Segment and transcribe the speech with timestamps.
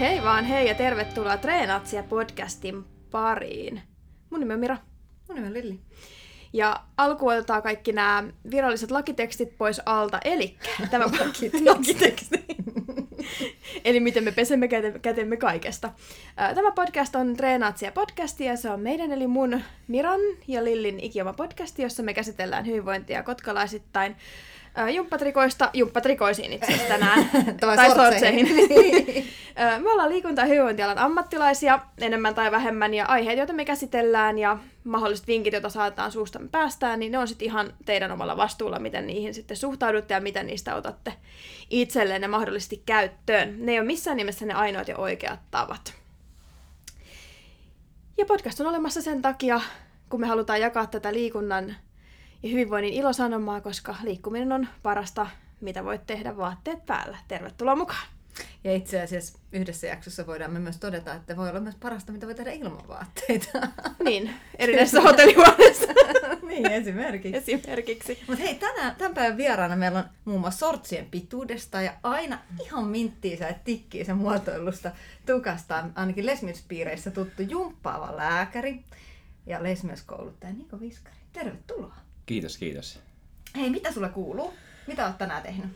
[0.00, 3.82] Hei vaan hei ja tervetuloa Treenatsia podcastin pariin.
[4.30, 4.76] Mun nimi on Mira.
[5.28, 5.80] Mun nimi on Lilli.
[6.52, 10.18] Ja alkuun otetaan kaikki nämä viralliset lakitekstit pois alta.
[10.24, 10.56] Eli
[10.90, 11.04] tämä
[11.64, 12.44] Lakiteksti.
[13.84, 15.92] Eli miten me pesemme käte- kätemme kaikesta.
[16.54, 21.32] Tämä podcast on Treenatsia podcasti ja se on meidän eli mun Miran ja Lillin ikioma
[21.32, 24.16] podcasti, jossa me käsitellään hyvinvointia kotkalaisittain
[24.94, 27.30] jumppatrikoista jumppatrikoisiin itse asiassa tänään.
[27.60, 28.48] Tai sortseihin.
[29.56, 34.38] Ää, me ollaan liikunta- ja hyvinvointialan ammattilaisia enemmän tai vähemmän ja aiheet, joita me käsitellään
[34.38, 38.78] ja mahdolliset vinkit, joita saatetaan suustamme päästään, niin ne on sitten ihan teidän omalla vastuulla,
[38.78, 41.12] miten niihin sitten suhtaudutte ja miten niistä otatte
[41.70, 43.66] itsellenne mahdollisesti käyttöön.
[43.66, 45.94] Ne ei ole missään nimessä ne ainoat ja oikeat tavat.
[48.18, 49.60] Ja podcast on olemassa sen takia,
[50.10, 51.76] kun me halutaan jakaa tätä liikunnan
[52.42, 55.26] ja hyvinvoinnin ilosanomaa, koska liikkuminen on parasta,
[55.60, 57.18] mitä voit tehdä vaatteet päällä.
[57.28, 58.06] Tervetuloa mukaan!
[58.64, 62.26] Ja itse asiassa yhdessä jaksossa voidaan me myös todeta, että voi olla myös parasta, mitä
[62.26, 63.48] voi tehdä ilman vaatteita.
[64.04, 65.92] Niin, erinäisessä hotellihuoneessa
[66.48, 67.52] niin, esimerkiksi.
[67.54, 68.18] esimerkiksi.
[68.28, 72.86] Mutta hei, tänään, tämän päivän vieraana meillä on muun muassa sortsien pituudesta ja aina ihan
[72.86, 74.90] minttiisä ja tikkiisä muotoilusta
[75.26, 78.84] tukasta ainakin lesmispiireissä tuttu jumppaava lääkäri
[79.46, 81.16] ja lesmieskouluttaja Niko Viskari.
[81.32, 82.05] Tervetuloa.
[82.26, 83.00] Kiitos, kiitos.
[83.56, 84.54] Hei, mitä sulle kuuluu?
[84.86, 85.66] Mitä oot tänään tehnyt?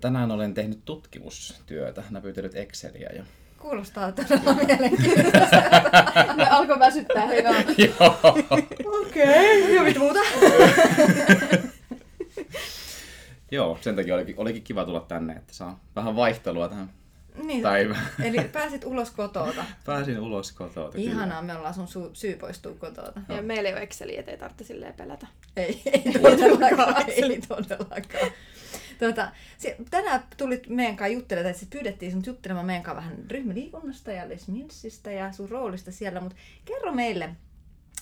[0.00, 3.24] Tänään olen tehnyt tutkimustyötä, näpytellyt Exceliä ja...
[3.58, 5.62] Kuulostaa todella mielenkiintoista.
[6.36, 7.50] Me alkoi väsyttää heitä.
[7.78, 8.18] Joo.
[9.00, 9.74] Okei, okay.
[9.74, 10.20] ja mitä muuta?
[13.50, 16.90] Joo, sen takia olikin, olikin kiva tulla tänne, että saa vähän vaihtelua tähän
[17.42, 18.06] Niin, päivään.
[18.24, 19.64] eli pääsit ulos kotota.
[19.86, 20.90] Pääsin ulos kotoa.
[20.94, 23.20] Ihanaa, me ollaan sun sy- syy poistua kotota.
[23.28, 25.26] Ja meillä ei ole Exceliä, et ei tarvitse silleen pelätä.
[25.56, 28.30] Ei, ei todellakaan, ei todellakaan.
[28.98, 34.12] Tuota, se, tänään tulit meidän kanssa juttelemaan, että pyydettiin sinut juttelemaan meidän kanssa vähän ryhmäliikunnasta
[34.12, 37.30] ja Les Millsistä ja sun roolista siellä, mutta kerro meille,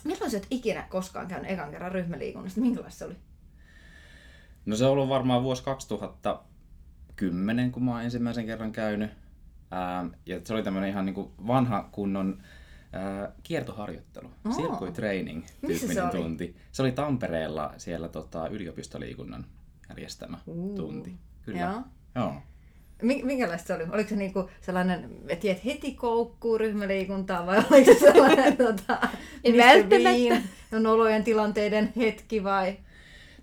[0.04, 3.14] milloin sä et ikinä koskaan käynyt ekan kerran ryhmäliikunnasta, minkälaista se oli?
[4.66, 9.10] No se on ollut varmaan vuosi 2010, kun mä oon ensimmäisen kerran käynyt.
[9.70, 12.42] Ää, ja se oli tämmönen ihan niinku vanha kunnon
[12.92, 14.30] ää, kiertoharjoittelu.
[14.46, 14.52] Oo.
[14.52, 16.12] Circuit training Missä se tyyppinen oli?
[16.22, 16.56] tunti.
[16.72, 19.44] Se oli Tampereella siellä tota, yliopistoliikunnan
[19.88, 20.76] järjestämä Uu.
[20.76, 21.12] tunti.
[21.42, 21.60] Kyllä.
[21.60, 21.82] Joo.
[22.14, 22.34] Joo.
[23.02, 23.84] Mi- minkälaista se oli?
[23.92, 28.98] Oliko se niinku sellainen, että tiedät heti koukkuu ryhmäliikuntaa vai oliko se sellainen tota,
[29.56, 30.10] välttämättä.
[30.70, 32.76] Bean, nolojen tilanteiden hetki vai?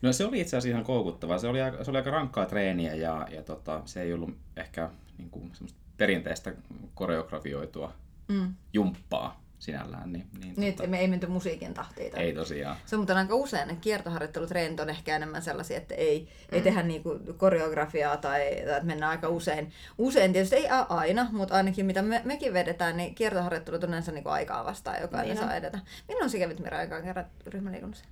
[0.02, 1.38] No se oli itse asiassa ihan koukuttavaa.
[1.38, 4.90] Se oli aika, se oli aika rankkaa treeniä ja, ja tota, se ei ollut ehkä
[5.18, 6.54] niin kuin, semmoista perinteistä
[6.94, 7.94] koreografioitua
[8.28, 8.54] Mm.
[8.74, 10.14] jumppaa sinällään.
[10.14, 12.20] Niin, niin, Niin, tota, että me ei menty musiikin tahtiin.
[12.20, 12.78] ei tosiaan.
[12.86, 16.56] Se on muuten aika usein, ne kiertoharjoittelutreenit on ehkä enemmän sellaisia, että ei, mm.
[16.56, 19.72] ei tehdä niinku koreografiaa tai, tai että mennään aika usein.
[19.98, 24.30] Usein tietysti ei aina, mutta ainakin mitä me, mekin vedetään, niin kiertoharjoittelut on yleensä niinku
[24.30, 25.80] aikaa vastaan, jokainen Niin saa edetä.
[26.08, 28.06] Milloin sä kävit Mira aikaan kerran ryhmäliikunnassa?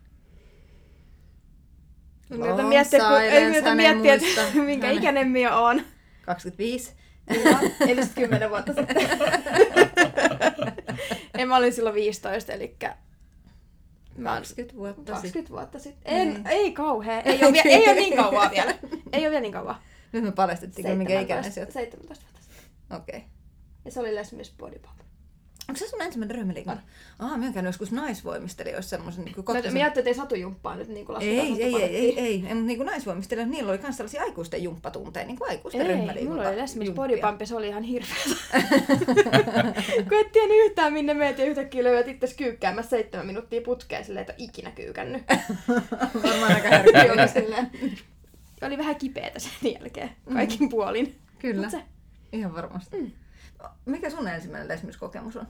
[2.29, 5.81] Long miettiä, kun, ei silence, miettiä että minkä ikäinen minä on.
[6.25, 7.00] 25?
[7.87, 8.97] Eli sitten 10 vuotta sitten.
[11.37, 12.75] en mä olin silloin 15, eli
[14.17, 15.13] mä oon 20 vuotta sitten.
[15.13, 16.13] 20 vuotta sitten.
[16.13, 16.47] En, Niin.
[16.47, 17.21] ei kauhea.
[17.21, 18.73] Ei ole, vie- ei ole niin kauan vielä.
[19.13, 19.75] Ei ole vielä niin kauan.
[20.11, 21.83] Nyt me paljastettiin, minkä ikäinen se 17, on.
[21.83, 22.97] 17 vuotta sitten.
[22.97, 23.17] Okei.
[23.17, 23.29] Okay.
[23.85, 25.00] Ja se oli Les Body Pump.
[25.69, 26.81] Onko se sun ensimmäinen ryhmäliikunta?
[27.19, 29.73] Aha, mä oon käynyt joskus naisvoimistelijoissa semmoisen niin Mä, kottaisen...
[29.73, 32.39] mä ajattelin, että ei Satu jumppaa nyt niin kuin Ei, ei, ei, ei, ei, ei.
[32.39, 36.43] Mutta niin naisvoimistelijoilla, niillä oli myös tällaisia aikuisten jumppatunteja, niin kuin aikuisten Ei, ryhmäliikunta.
[36.43, 38.15] mulla oli Pump ja se oli ihan hirveä.
[40.09, 44.21] Kun et tiennyt yhtään minne meet ja yhtäkkiä löydät itse kyykkäämässä seitsemän minuuttia putkeen silleen,
[44.21, 45.23] että ikinä kyykännyt.
[46.23, 47.13] Varmaan aika herkkä
[48.61, 51.15] oli, vähän kipeätä sen jälkeen, kaikin puolin.
[51.39, 51.83] Kyllä, Mut se,
[52.31, 52.97] ihan varmasti.
[52.97, 53.11] Mm.
[53.85, 55.47] Mikä sun ensimmäinen lesmiskokemus on?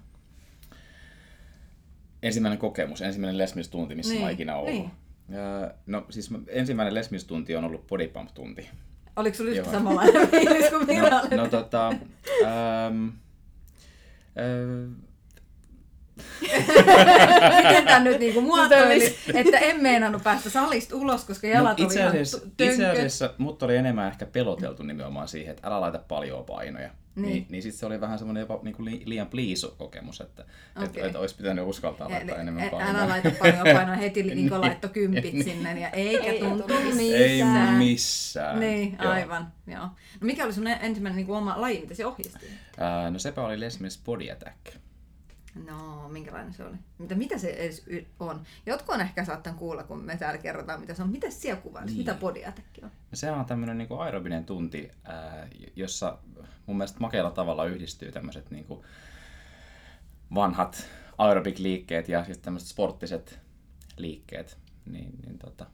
[2.24, 4.72] Ensimmäinen kokemus, ensimmäinen lesmistunti, missä Niin, mä ikinä ollut.
[4.74, 4.92] niin.
[5.30, 8.70] Ja, no siis mä- ensimmäinen lesmistunti on ollut body pump tunti.
[9.16, 11.38] Oliko sulla yhtä samanlainen fiilis kuin minä No, olen?
[11.38, 11.88] no tota...
[11.88, 13.08] Ähm,
[14.40, 14.92] äh,
[17.58, 21.84] Miten tää nyt niinku muotoili, olisi- että en meinannut päästä salista ulos, koska jalat no,
[21.84, 22.92] oli itse ihan asiassa, tu- itse tönköt.
[22.98, 26.90] asiassa mut oli enemmän ehkä peloteltu nimenomaan siihen, että älä laita paljon painoja.
[27.16, 27.28] Niin.
[27.28, 30.46] Niin, niin sitten se oli vähän semmoinen jopa niin kuin li, liian pliisu kokemus, että
[30.76, 30.88] okay.
[30.88, 32.96] et, et olisi pitänyt uskaltaa laittaa Eli, enemmän painoja.
[32.96, 35.44] älä laita paljon painoa heti, Niko laittoi kympit Niin.
[35.44, 37.74] sinne ja eikä Ei tuntu tullut Ei missään.
[37.76, 38.60] missään.
[38.60, 39.12] Niin, Joo.
[39.12, 39.54] aivan.
[39.68, 39.84] Joo.
[39.86, 39.92] No
[40.22, 42.46] mikä oli sun ensimmäinen niin oma laji, mitä se ohjasti?
[42.78, 44.58] Ää, no sepä oli Les Mis Body Attack.
[45.66, 46.76] No, minkälainen se oli?
[46.98, 47.86] Mitä, mitä se edes
[48.20, 48.42] on?
[48.66, 51.10] Jotkut on ehkä saattanut kuulla, kun me täällä kerrotaan, mitä se on.
[51.10, 51.96] Mitä siellä kuvailisi?
[51.96, 52.06] Niin.
[52.06, 52.90] Mitä body attack on?
[52.90, 56.18] No se on tämmöinen niin aerobinen tunti, ää, jossa
[56.66, 58.82] mun mielestä makealla tavalla yhdistyy tämmöiset niin kuin
[60.36, 63.40] vanhat aerobic-liikkeet ja sitten tämmöiset sporttiset
[63.98, 64.58] liikkeet.
[64.86, 65.66] Niin, niin tota,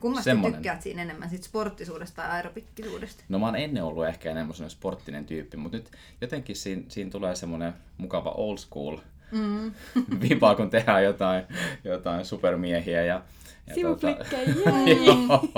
[0.00, 0.54] Kummasti semmonen.
[0.54, 3.24] tykkäät siinä enemmän sit sporttisuudesta tai aerobikkisuudesta?
[3.28, 5.90] No mä oon ennen ollut ehkä enemmän semmoinen sporttinen tyyppi, mutta nyt
[6.20, 8.98] jotenkin siinä, siinä tulee semmoinen mukava old school
[9.32, 9.72] mm.
[10.28, 11.44] vipa, kun tehdään jotain,
[11.84, 13.04] jotain supermiehiä.
[13.04, 13.22] Ja,
[13.66, 14.54] ja Sivuflikkejä,
[15.06, 15.48] joo,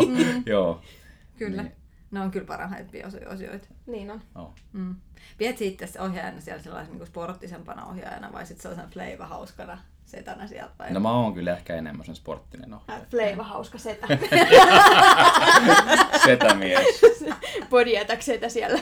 [0.46, 0.82] joo.
[1.38, 1.62] Kyllä.
[1.62, 1.81] Niin.
[2.12, 3.69] Ne on kyllä parhaimpia osio- osioita.
[3.87, 4.23] Niin on.
[4.35, 4.55] Oh.
[4.73, 4.94] Mm.
[5.38, 10.47] Pidät sä itse ohjaajana siellä sellaisen niin sporttisempana ohjaajana vai sitten sellaisen fleiva hauskana setänä
[10.47, 10.73] sieltä?
[10.79, 10.93] Vai?
[10.93, 13.05] No mä oon kyllä ehkä enemmän sen sporttinen ohjaaja.
[13.11, 14.06] Fleiva hauska setä.
[16.25, 17.00] Setämies.
[17.70, 18.79] Body attack setä siellä.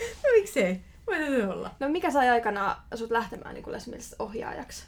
[0.00, 0.80] no, miksei?
[1.06, 1.70] Voi se olla.
[1.80, 4.84] No mikä sai aikana sut lähtemään niin esimerkiksi ohjaajaksi?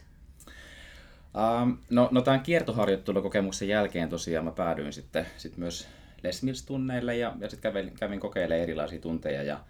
[1.63, 5.89] Um, no, no tämän kiertoharjoittelukokemuksen jälkeen tosiaan mä päädyin sitten sit myös
[6.23, 9.61] Les Mills-tunneille ja, ja sitten kävin, kävin kokeilemaan erilaisia tunteja ja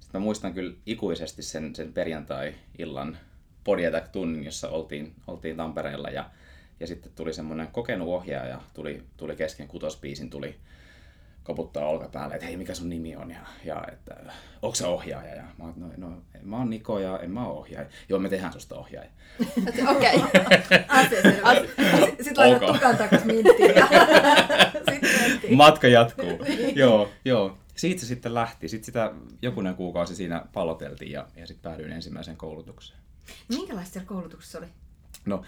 [0.00, 3.18] sitten mä muistan kyllä ikuisesti sen, sen perjantai-illan
[3.64, 6.30] Body Attack-tunnin, jossa oltiin, oltiin Tampereella ja,
[6.80, 10.56] ja sitten tuli semmoinen kokenut ohjaaja, tuli, tuli kesken kutospiisin, tuli
[11.44, 14.16] koputtaa olkapäälle, että hei, mikä sun nimi on, ja, ja että
[14.62, 17.58] onko sä ohjaaja, ja mä oon, no, no, mä oon Niko, ja en mä oo
[17.58, 17.88] ohjaaja.
[18.08, 19.10] Joo, me tehdään susta ohjaaja.
[19.96, 20.22] Okei.
[21.10, 21.54] Selvä.
[22.24, 23.88] Sitten laitat tukan takas minttiin ja
[24.90, 25.56] sitten mentiin.
[25.56, 26.38] Matka jatkuu.
[26.74, 27.58] joo, joo.
[27.74, 28.68] Siitä se sitten lähti.
[28.68, 29.12] Sitten sitä
[29.42, 33.00] jokunen kuukausi siinä paloteltiin ja, ja sitten päädyin ensimmäiseen koulutukseen.
[33.48, 34.66] Minkälaista siellä koulutuksessa oli?
[35.24, 35.42] No,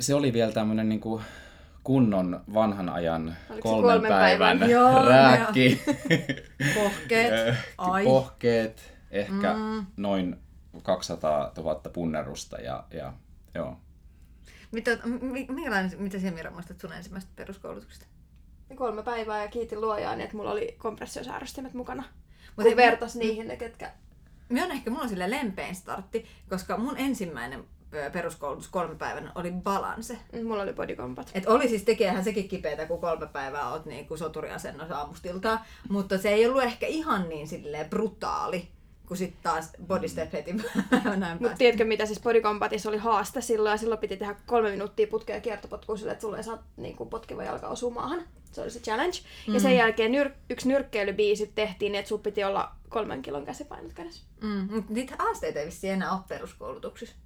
[0.00, 1.22] se oli vielä tämmöinen niinku
[1.84, 4.70] kunnon vanhan ajan Oliko kolmen, kolmen päivän, päivän?
[4.76, 5.82] Joo, rääkki.
[6.82, 7.54] Pohkeet.
[7.78, 8.04] Ai.
[8.04, 9.86] Pohkeet, ehkä Mm.
[9.96, 10.36] noin
[10.82, 13.12] 200 000 punnerusta ja, ja
[13.54, 13.76] joo.
[14.72, 18.06] Mitä, mi- minkälainen, mitä siellä Mira muistat sun ensimmäisestä peruskoulutuksesta?
[18.74, 22.02] Kolme päivää ja kiitin luojaani, että mulla oli kompressiosäädöstimet mukana.
[22.02, 23.92] Mut Kun ei- vertas niihin ne, ketkä...
[24.48, 27.64] Minä on ehkä, mulla on sille lempein startti, koska mun ensimmäinen
[28.12, 30.18] peruskoulutus kolme päivänä oli balanse.
[30.44, 31.30] Mulla oli bodycombat.
[31.34, 36.28] Et oli siis tekeehän sekin kipeätä, kun kolme päivää oot niinku soturiasennossa aamustiltaan, mutta se
[36.28, 38.68] ei ollut ehkä ihan niin silleen brutaali,
[39.06, 40.52] kun sitten taas body step heti
[41.16, 45.06] näin Mutta tiedätkö mitä, siis bodycombatissa oli haaste silloin ja silloin piti tehdä kolme minuuttia
[45.06, 48.22] putkea kiertopotkua sille, että sulla ei saa niin kuin, potkiva jalka osua maahan.
[48.52, 49.18] Se oli se challenge.
[49.48, 49.54] Mm.
[49.54, 53.92] Ja sen jälkeen nyr- yksi nyrkkeilybiisi tehtiin niin, että sun piti olla kolmen kilon käsipainot
[53.92, 54.24] kädessä.
[54.42, 57.16] Mm, niitä haasteita ei vissiin enää ole peruskoulutuksissa.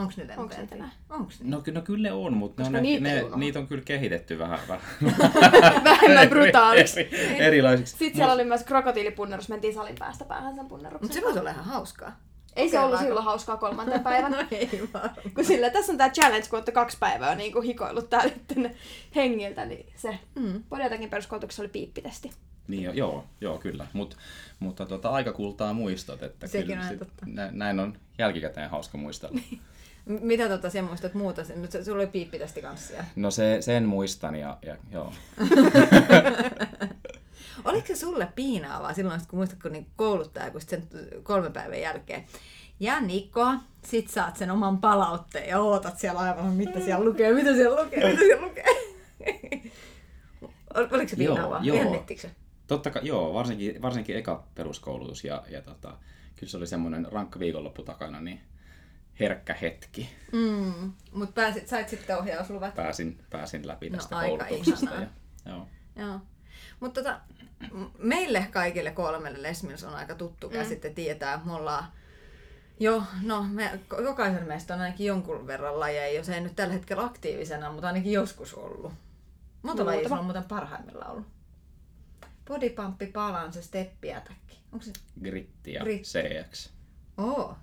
[0.00, 0.88] Onks ne lempeämpiä?
[1.10, 1.50] Onks ne?
[1.50, 4.38] No, ky- no kyllä ne on, mutta ne on, niitä ne, niitä on kyllä kehitetty
[4.38, 4.82] vähän, vähän
[5.84, 7.00] Vähemmän brutaaliksi.
[7.00, 7.90] eri, erilaisiksi.
[7.96, 11.12] Sitten siellä oli myös krokotiilipunnerus, mentiin salin päästä päähän sen Mutta punneruksen.
[11.12, 12.16] se voisi olla ihan hauskaa.
[12.56, 14.32] Ei se ollut silloin hauskaa kolmanten päivän.
[14.32, 15.10] no ei vaan.
[15.34, 18.74] kun sillä tässä on tää challenge, kun olette kaksi päivää niin kuin hikoillut täällä tänne
[19.16, 20.64] hengiltä, niin se Mm.
[20.68, 22.30] Podiotakin peruskoulutuksessa oli piippitesti.
[22.68, 23.86] Niin, jo- joo, joo, kyllä.
[23.92, 24.16] Mut,
[24.58, 27.26] mutta tota, aika kultaa muistot, että Sekin kyllä on sit totta.
[27.26, 29.40] nä- näin on jälkikäteen hauska muistella.
[30.06, 31.42] Mitä tota sen muistat muuta?
[31.56, 33.04] Nyt sulla oli piippitesti kanssa siellä.
[33.16, 35.12] No se, sen muistan ja, ja joo.
[37.64, 40.82] Oliko se sulle piinaavaa silloin, kun muistat, kun niin kouluttaja, kun sen
[41.22, 42.24] kolme päivän jälkeen,
[42.80, 43.46] ja Niko,
[43.84, 48.10] sit saat sen oman palautteen ja ootat siellä aivan, mitä siellä lukee, mitä siellä lukee,
[48.10, 48.64] mitä siellä lukee.
[50.74, 51.60] Ol- Oliko se Joo, piinaavaa?
[51.62, 52.04] joo.
[52.16, 52.30] Se?
[52.66, 55.96] Totta kai, joo, varsinkin, varsinkin eka peruskoulutus ja, ja tota,
[56.36, 58.40] kyllä se oli semmoinen rankka viikonloppu takana, niin
[59.20, 60.10] herkkä hetki.
[60.32, 60.92] Mm.
[61.12, 62.74] Mutta pääsit, sait sitten ohjausluvat.
[62.74, 64.86] Pääsin, pääsin läpi No, tästä aika koulutuksesta.
[64.90, 65.00] ihanaa.
[65.46, 65.68] Ja, joo.
[65.96, 66.20] Joo.
[66.80, 67.20] Mutta tota,
[67.98, 70.52] meille kaikille kolmelle Les Mills on aika tuttu Mm.
[70.52, 71.40] käsite, tietää.
[71.44, 71.84] Me ollaan
[72.80, 77.04] jo, no me, jokaisen meistä on ainakin jonkun verran lajeja, jos ei nyt tällä hetkellä
[77.04, 78.92] aktiivisena, mutta ainakin joskus ollut.
[79.62, 81.26] Monta lajia on muuten parhaimmillaan ollut?
[82.44, 84.38] Bodypumppi, balance, steppi, attack.
[84.72, 84.92] Onko se?
[85.22, 86.04] Gritti ja Gritti.
[86.08, 86.70] CX.
[87.18, 87.56] Oo.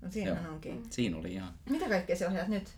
[0.00, 0.52] No siinä Joo.
[0.52, 0.82] onkin.
[0.90, 1.52] Siinä oli ihan.
[1.70, 2.68] Mitä kaikkea sä ohjaat nyt?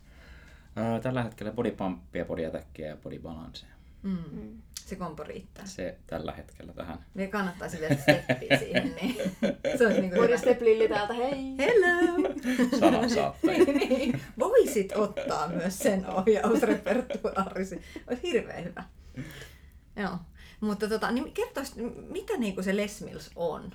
[1.02, 3.69] Tällä hetkellä body pumpia, body attackia ja body balancea.
[4.02, 4.62] Mm.
[4.85, 5.67] Se kompo riittää.
[5.67, 7.05] Se tällä hetkellä tähän.
[7.14, 9.17] Me kannattaisi vielä steppiä siihen, niin
[9.79, 10.17] se olisi hyvä.
[10.17, 11.57] Body Step Lilli täältä, hei!
[11.59, 12.31] Hello!
[12.81, 13.64] Sanan saattaja.
[13.64, 17.81] niin, voisit ottaa myös sen ohjausrepertuaarisi.
[18.09, 18.85] Olisi hirveän hyvä.
[19.97, 20.19] Joo.
[20.61, 21.75] Mutta tota, niin kertois,
[22.09, 23.73] mitä niinku se Les Mills on?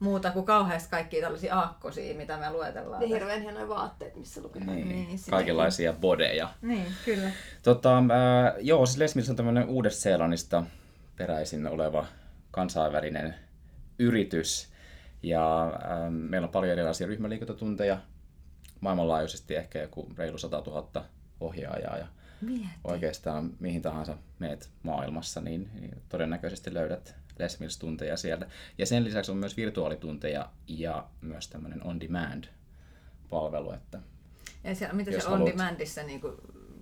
[0.00, 3.00] Muuta kuin kauheasti kaikkia tällaisia aakkosia, mitä me luetellaan.
[3.00, 4.64] Ne hirveän hienoja vaatteet, missä lukee.
[4.64, 6.48] Niin, Niin, kaikenlaisia bodeja.
[6.62, 7.30] Niin, kyllä.
[7.62, 10.64] Tota, ää, joo, siis Les Mills on tämmöinen Uudesta-Seelannista
[11.16, 12.06] peräisin oleva
[12.50, 13.34] kansainvälinen
[13.98, 14.68] yritys.
[15.22, 17.98] Ja ää, meillä on paljon erilaisia ryhmäliikuntatunteja.
[18.80, 21.04] Maailmanlaajuisesti ehkä joku reilu 100 000
[21.40, 21.98] ohjaajaa.
[21.98, 22.06] Ja
[22.40, 22.66] Mieti.
[22.84, 28.46] oikeastaan mihin tahansa meet maailmassa, niin, niin todennäköisesti löydät, Les Mills-tunteja sieltä.
[28.78, 32.44] Ja sen lisäksi on myös virtuaalitunteja ja myös tämmöinen on demand
[33.30, 33.98] palvelu, että
[34.64, 35.52] Ja siellä, mitä se on haluat.
[35.52, 36.34] demandissa niin kuin,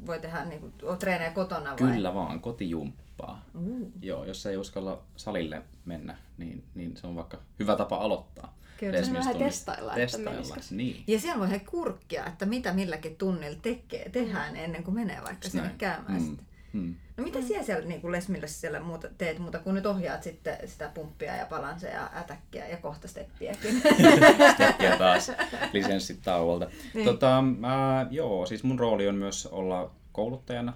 [0.06, 1.76] voi tehdä niin kuin, treenejä kotona vai?
[1.92, 3.44] Kyllä vaan, kotijumppaa.
[3.54, 3.92] Uh.
[4.02, 8.58] Joo, jos ei uskalla salille mennä, niin, niin se on vaikka hyvä tapa aloittaa.
[8.80, 8.98] Kyllä.
[8.98, 10.72] Les Vähän testailla, että Testailla, menisikös.
[10.72, 11.04] niin.
[11.06, 15.48] Ja siellä voi he kurkkia, että mitä milläkin tunnilla tekee, tehdään ennen kuin menee vaikka
[15.48, 15.78] sinne Näin.
[15.78, 16.26] käymään Mm.
[16.26, 16.46] sitten.
[16.74, 16.94] Mm.
[17.16, 20.90] No mitä siellä, siellä niin Lesmillä siellä muuta, teet muuta, kun nyt ohjaat sitten sitä
[20.94, 23.82] pumppia ja balanseja ja ätäkkiä ja kohta steppiäkin.
[24.84, 25.32] ja taas
[25.72, 26.66] lisenssit tauolta.
[26.94, 27.04] Niin.
[27.04, 30.72] Tota, äh, joo, siis mun rooli on myös olla kouluttajana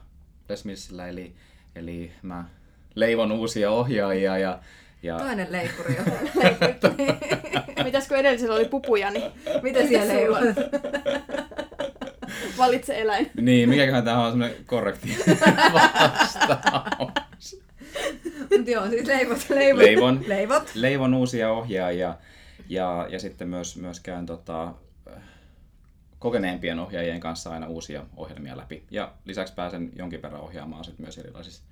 [0.48, 1.34] Les Millsillä, eli,
[1.74, 2.44] eli mä
[2.94, 4.60] leivon uusia ohjaajia ja,
[5.02, 6.06] ja Toinen leikkuri on.
[7.84, 10.28] Mitäs kun edellisellä oli pupuja, niin Mitä siellä ei?
[12.58, 13.30] Valitse eläin.
[13.40, 15.16] niin, mikäköhän tämä on semmoinen korrekti
[15.72, 17.62] vastaus.
[18.50, 19.82] Mut joo, siis leivot, leivot.
[19.82, 20.24] Leivon.
[20.26, 20.74] Leivot.
[20.74, 22.14] Leivon uusia ohjaajia
[22.68, 24.74] ja, ja sitten myös, myös käyn tota,
[26.18, 28.84] kokeneempien ohjaajien kanssa aina uusia ohjelmia läpi.
[28.90, 31.62] Ja lisäksi pääsen jonkin verran ohjaamaan sit myös erilaisissa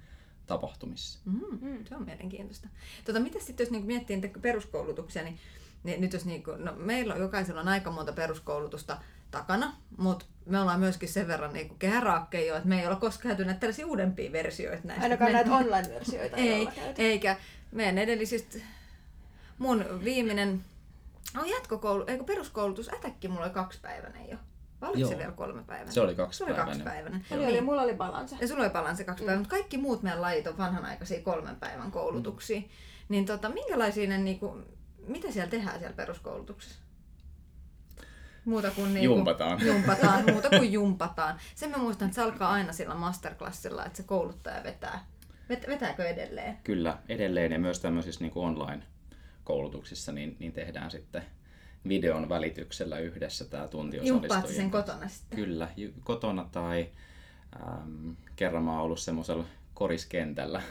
[0.46, 1.18] tapahtumissa.
[1.24, 2.68] Mm, se on mielenkiintoista.
[3.04, 5.38] Tota, mitä sitten, jos niinku miettii niitä peruskoulutuksia, niin,
[5.84, 8.98] niin nyt jos niinku, no, meillä on jokaisella on aika monta peruskoulutusta
[9.30, 13.22] takana, mutta me ollaan myöskin sen verran niinku kehäraakkeja jo, että me ei olla koskaan
[13.22, 15.02] käyty näitä tällaisia uudempia versioita näistä.
[15.02, 16.68] Ainakaan me, näitä online-versioita ei, ei,
[16.98, 17.36] eikä
[17.72, 18.58] meidän edellisistä,
[19.58, 20.64] mun viimeinen,
[21.38, 24.36] on jatkokoulu, eikö peruskoulutus, ätäkki mulla oli kaksipäiväinen jo.
[24.80, 25.18] Vai oliko se Joo.
[25.18, 25.94] vielä kolmepäiväinen?
[25.94, 26.66] Se oli Se oli kaksipäiväinen.
[26.66, 27.24] kaksipäiväinen.
[27.30, 28.36] Oli, oli, mulla oli balanse.
[28.40, 31.56] Ja sulla oli palan se kaksi päivää, mutta kaikki muut meidän lajit on vanhanaikaisia kolmen
[31.56, 32.62] päivän koulutuksia.
[33.08, 34.58] Niin tota, minkälaisia ne, niinku,
[35.06, 36.85] mitä siellä tehdään siellä peruskoulutuksessa?
[38.46, 39.66] Muuta kuin niinku, Jumpataan.
[39.66, 40.24] jumpataan.
[40.32, 41.40] Muuta kuin jumpataan.
[41.54, 45.06] Sen mä muistan, että se alkaa aina sillä masterclassilla, että se kouluttaja vetää.
[45.48, 46.56] Vet, vetääkö edelleen?
[46.64, 51.22] Kyllä, edelleen ja myös tämmöisissä niin online-koulutuksissa niin, niin tehdään sitten
[51.88, 55.38] videon välityksellä yhdessä tämä tunti Jumppaat sen kotona sitten?
[55.38, 55.68] Kyllä,
[56.04, 56.88] kotona tai
[57.68, 60.62] äm, kerran mä oon ollut semmoisella koriskentällä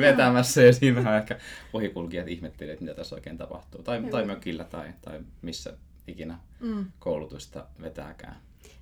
[0.00, 1.38] vetämässä ja siinä vähän ehkä
[1.72, 3.82] ohikulkijat ihmettelivät, mitä tässä oikein tapahtuu.
[3.82, 6.86] Tai, tai mökillä tai, tai missä ikinä Mm.
[6.98, 8.36] koulutusta vetääkään.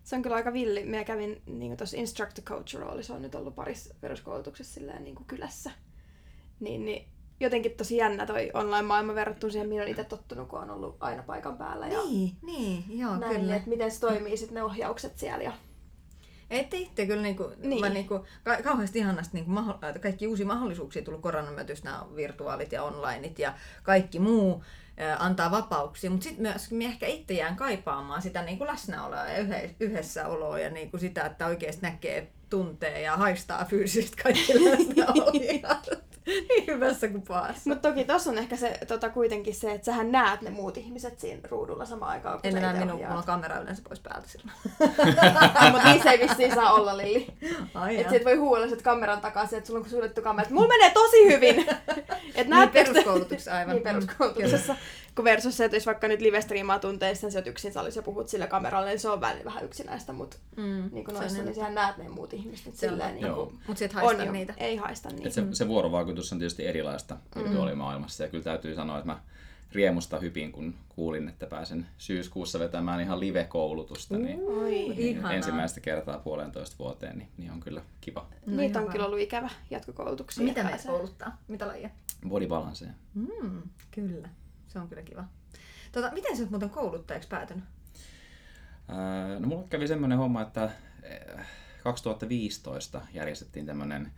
[0.05, 0.85] Se on kyllä aika villi.
[0.85, 5.27] Minä kävin niin tuossa instructor coach roolissa, on nyt ollut parissa peruskoulutuksessa silleen, niin kuin
[5.27, 5.71] kylässä.
[6.61, 7.09] Niin, niin
[7.41, 11.23] jotenkin tosi jännä toi online-maailma verrattuna siihen, mihin on itse tottunut, kun on ollut aina
[11.23, 11.87] paikan päällä.
[11.89, 13.57] Ja Niin, niin, joo, näin, kyllä.
[13.57, 15.45] että miten se toimii sitten ne ohjaukset siellä.
[15.45, 15.53] Ja...
[16.51, 17.71] Ette itse kyllä niinku, Niin.
[17.71, 17.81] niin.
[17.81, 21.85] vaan niinku, ka- kauheasti ihanasti niinku, maho- äh, kaikki uusia mahdollisuuksia tullut koronan myötä, just
[21.85, 24.65] nämä virtuaalit ja onlineit ja kaikki muu
[25.19, 30.59] antaa vapauksia, mutta sitten myös minä ehkä itse jään kaipaamaan sitä niinku läsnäoloa ja yhdessäoloa
[30.59, 35.89] ja niinku sitä, että oikeasti näkee, tuntee ja haistaa fyysisesti kaikki läsnäolijat.
[36.49, 37.71] niin hyvässä kuin pahassa.
[37.71, 41.21] Mutta toki tuossa on ehkä se tota, kuitenkin se, että sähän näet ne muut ihmiset
[41.21, 44.01] siinä ruudulla samaan aikaan, kun En sä enää itse minun, mulla on kamera yleensä pois
[44.01, 44.53] päältä silloin.
[45.73, 47.27] Mutta niin se ei vissiin saa olla, Lilli.
[47.75, 50.69] Ai Että sit voi huudella sit kameran takaa, että sulla on suljettu kamera, että mulla
[50.69, 51.67] menee tosi hyvin.
[52.35, 53.75] Et Niin, peruskoulutuksessa aivan.
[53.75, 54.77] Niin, peruskoulutuksessa.
[55.17, 58.03] Kun versus se, että jos vaikka nyt live-striimaa tunteissa, niin sä oot yksin salissa ja
[58.05, 61.43] puhut sille kameralle, niin se on välillä vähän yksinäistä, mutta Mm, niin kuin on noissa,
[61.43, 61.55] niin.
[61.55, 63.47] sähän näet ne muut ihmiset nyt on silleen, niin Joo.
[63.47, 64.55] kuin, Mut sit on haista jo, niitä.
[64.57, 65.27] ei haista niin.
[65.27, 69.19] Et se, se vuorovaikutus on tietysti erilaista virtuaalimaailmassa ja kyllä täytyy sanoa, että mä
[69.73, 74.71] riemusta hypin, kun kuulin, että pääsen syyskuussa vetämään ihan live-koulutusta, niin, Oi.
[74.71, 78.27] niin ensimmäistä kertaa puolentoista vuoteen, niin, niin on kyllä kiva.
[78.47, 80.45] No Niitä on kyllä ollut ikävä jatkokoulutuksia.
[80.45, 80.91] Mitä meitä pääsee.
[80.93, 81.37] kouluttaa?
[81.49, 81.91] Mitä lajia?
[82.29, 82.89] Body balancea.
[83.15, 84.29] Mm, kyllä,
[84.75, 85.25] se on kyllä kiva.
[85.93, 87.65] Tota, miten sä oot muuten kouluttajaksi päätynyt?
[88.89, 90.71] Ää, No mulla kävi semmoinen homma, että
[91.03, 91.47] eh,
[91.83, 94.13] 2015 järjestettiin tämmöinen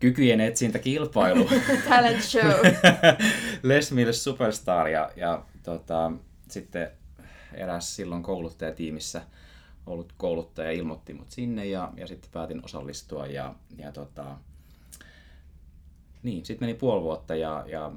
[0.00, 1.48] kykyjen etsintäkilpailu.
[1.88, 2.50] Talent show.
[3.62, 6.12] Les Mills Superstar ja, ja tota,
[6.48, 6.90] sitten
[7.54, 9.22] eräs silloin kouluttajatiimissä
[9.86, 14.36] ollut kouluttaja ilmoitti mut sinne ja, ja sitten päätin osallistua ja, ja tota,
[16.22, 17.92] niin, sitten meni puoli vuotta ja, ja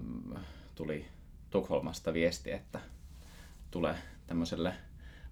[0.75, 1.05] tuli
[1.53, 2.79] Tukholmasta viesti, että
[3.71, 3.95] tulee
[4.27, 4.73] tämmöiselle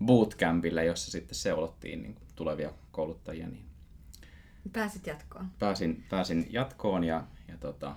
[0.06, 3.66] bootcampille, jossa sitten seulottiin niin tulevia kouluttajia, niin
[4.74, 5.46] Pääsit jatkoon.
[5.60, 7.96] pääsin, pääsin jatkoon ja, ja tota,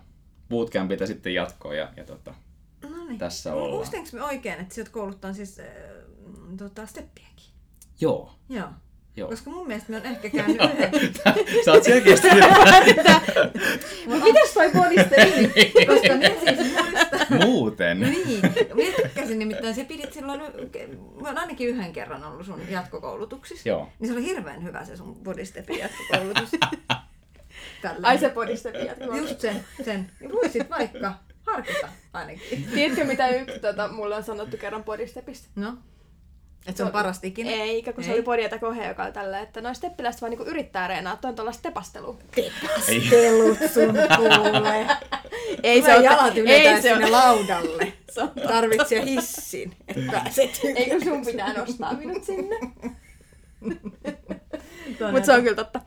[0.49, 2.35] bootcampilta sitten jatkoon ja, ja tota,
[2.83, 3.19] No niin.
[3.19, 3.71] Tässä ollaan.
[3.73, 5.66] Muistanko me oikein, että oot kouluttaa siis äh,
[6.57, 7.47] tota, steppiäkin?
[8.00, 8.69] joo, Joo.
[9.16, 9.28] Joo.
[9.28, 10.90] Koska mun mielestä me on ehkä käynyt yhden.
[11.64, 12.28] Sä oot selkeästi
[14.25, 15.52] Mitäs toi bodisteli?
[15.87, 17.38] Koska minä siis muistan.
[17.47, 18.00] muuten.
[18.00, 18.40] Niin,
[18.75, 20.40] minä tykkäsin nimittäin, se pidit silloin,
[21.21, 23.68] mä oon ainakin yhden kerran ollut sun jatkokoulutuksissa.
[23.68, 23.88] Joo.
[23.99, 26.50] Niin se oli hirveän hyvä se sun bodystepin jatkokoulutus.
[27.83, 28.09] Tällä.
[28.09, 29.30] Ai se bodisteli jatkokoulutus.
[29.30, 30.11] Just sen, sen.
[30.21, 31.14] Niin voisit vaikka
[31.47, 32.68] harkita ainakin.
[32.75, 35.49] Tiedätkö, mitä yksi, tota, mulle on sanottu kerran podistepistä?
[35.56, 35.76] No.
[36.66, 37.50] Että se on parasta ikinä?
[37.50, 38.14] Eikä, kun se Ei.
[38.14, 41.35] oli podietä kohe, joka oli tällä, että noin steppiläiset vaan niinku yrittää reenaa, toi on
[41.35, 42.16] tuollaista tepastelua.
[42.35, 44.87] Tepastelut sun kuulee.
[45.62, 47.11] Ei Tulee oo- jalat se sinne ole.
[47.11, 47.92] laudalle.
[48.14, 48.23] Se.
[48.49, 52.56] Tarvitsee hissin, että pääset Eikö sun pitää nostaa minut sinne?
[55.13, 55.81] Mutta se on kyllä totta.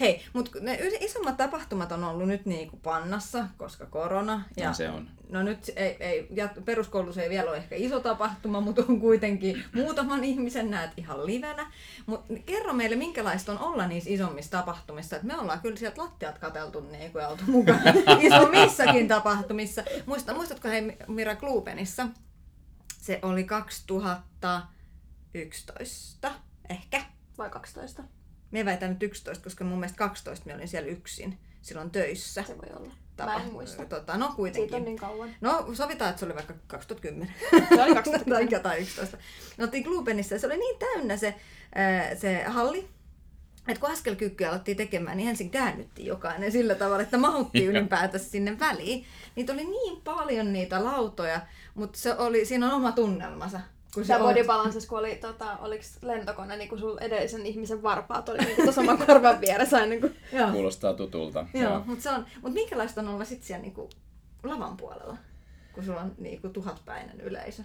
[0.00, 4.44] Hei, mutta ne isommat tapahtumat on ollut nyt niinku pannassa, koska korona.
[4.56, 5.08] Ja, Ja se on.
[5.28, 9.64] No nyt ei, ei, ja peruskoulussa ei vielä ole ehkä iso tapahtuma, mutta on kuitenkin
[9.74, 11.72] muutaman ihmisen näet ihan livenä.
[12.06, 15.16] Mutta kerro meille, minkälaista on olla niissä isommissa tapahtumissa.
[15.16, 17.82] Et me ollaan kyllä sieltä lattiat katseltu niin kuin oltu mukana
[18.20, 19.82] isommissakin tapahtumissa.
[20.06, 22.06] Muista, muistatko hei Mira Klubenissa?
[22.98, 26.30] Se oli 2011
[26.70, 27.02] ehkä.
[27.38, 28.02] Vai 12?
[28.54, 32.42] Me väitän nyt 11, koska mun mielestä 12 me olin siellä yksin silloin töissä.
[32.42, 32.94] Se voi olla.
[33.16, 33.84] Tapa- Mä en muista.
[33.84, 34.62] Tota, no kuitenkin.
[34.64, 35.30] Siitä on niin kauan.
[35.40, 37.34] No sovitaan, että se oli vaikka 2010.
[37.68, 38.24] Se oli 2010.
[38.32, 39.16] tai jotain 11.
[39.58, 41.34] Me oltiin Klubenissa ja se oli niin täynnä se,
[41.74, 42.88] ää, se halli,
[43.68, 48.58] että kun askelkyykkyä alettiin tekemään, niin ensin käännyttiin jokainen sillä tavalla, että mahuttiin ylipäätänsä sinne
[48.58, 49.04] väliin.
[49.36, 51.40] Niitä oli niin paljon niitä lautoja,
[51.74, 53.60] mutta se oli, siinä on oma tunnelmansa.
[53.94, 58.28] Kun Tämä body balances, kun oli, tota, oliko lentokone, niin kun sulla edellisen ihmisen varpaat
[58.28, 60.10] oli niin tuossa oman korvan vieressä aina kun...
[60.38, 60.52] Joo.
[60.52, 61.46] Kuulostaa tutulta.
[61.54, 63.90] Joo, mutta se on, mut minkälaista on olla sitten siellä niinku
[64.42, 65.16] lavan puolella,
[65.72, 67.62] kun sulla on niinku tuhatpäinen yleisö?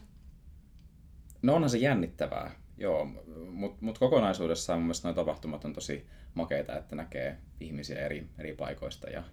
[1.42, 3.06] No onhan se jännittävää, joo,
[3.52, 8.54] mutta mut kokonaisuudessaan mun mielestä nuo tapahtumat on tosi makeita, että näkee ihmisiä eri, eri
[8.56, 9.24] paikoista ja,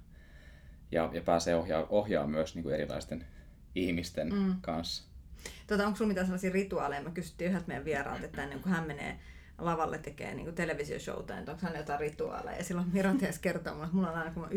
[0.90, 3.26] ja, ja pääsee ohjaa, ohjaa myös niin kuin erilaisten
[3.74, 4.54] ihmisten mm.
[4.60, 5.15] kanssa.
[5.66, 7.02] Tota, onko sulla mitään sellaisia rituaaleja?
[7.02, 9.18] Mä kysyttiin yhdeltä meidän vieraalta, että ennen kuin hän menee
[9.58, 12.56] lavalle tekee niin televisioshowta, niin onko hän jotain rituaaleja?
[12.56, 14.48] Ja silloin Mira ties kertoo mulle, että mulla on aina kun mä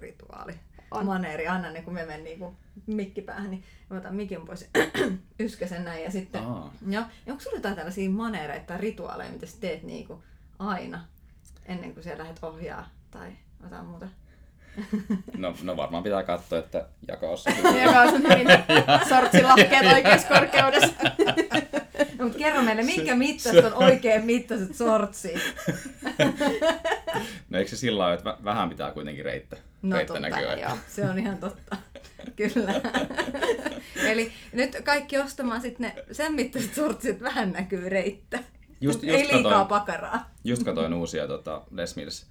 [0.00, 0.54] rituaali.
[0.90, 1.06] On.
[1.06, 4.70] Maneeri, aina niin kun me menen niin mikki päähän, niin mä otan mikin pois
[5.40, 6.42] yskäsen näin ja sitten...
[6.42, 6.74] Aa.
[6.88, 7.04] Joo.
[7.26, 10.22] Ja onko sulla jotain tällaisia maneereita tai rituaaleja, mitä sä teet niin kuin
[10.58, 11.04] aina
[11.66, 13.32] ennen kuin sä lähdet ohjaa tai
[13.62, 14.08] jotain muuta?
[15.36, 17.44] No, no varmaan pitää katsoa, että jakaus
[17.84, 18.46] Joka on hyvin
[19.08, 20.92] sortsilahkeet oikeassa korkeudessa.
[22.18, 25.34] No, mutta kerro meille, minkä mittaiset on oikein mittaiset sortsit?
[27.50, 30.52] No eikö se sillä lailla, että vä- vähän pitää kuitenkin reittä, No reittä totta, näkyä?
[30.52, 30.78] että- joo.
[30.88, 31.76] Se on ihan totta.
[32.36, 32.74] Kyllä.
[34.10, 38.38] Eli nyt kaikki ostamaan sitten ne sen mittaiset sortsit, vähän näkyy reittä.
[38.80, 40.30] Just, Ei just, liikaa katoin, pakaraa.
[40.44, 42.26] just katoin uusia tota, Les Mills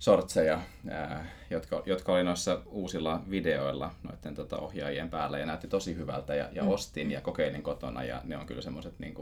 [0.00, 0.60] sortseja,
[0.90, 6.34] ää, jotka, jotka oli noissa uusilla videoilla noiden tota, ohjaajien päällä ja näytti tosi hyvältä
[6.34, 9.14] ja, ja ostin ja kokeilin kotona ja ne on kyllä semmoiset niin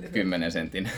[0.00, 0.90] nyt 10 sentin.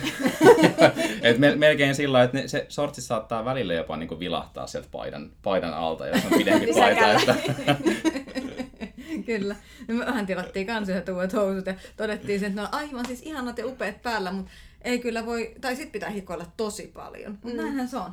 [1.22, 4.88] Et me, melkein sillä että ne, se sortsi saattaa välillä jopa niin kuin vilahtaa sieltä
[4.92, 7.12] paidan, paidan alta, jos on pidempi paita.
[7.12, 7.36] Että,
[9.26, 9.56] Kyllä.
[9.88, 13.06] No me vähän tilattiin kans yhdet uudet housut ja todettiin, sen, että ne on aivan
[13.06, 14.50] siis ihanat ja upeat päällä, mutta
[14.82, 17.32] ei kyllä voi, tai sit pitää hikoilla tosi paljon.
[17.32, 17.56] Mutta mm.
[17.56, 18.12] näinhän se on.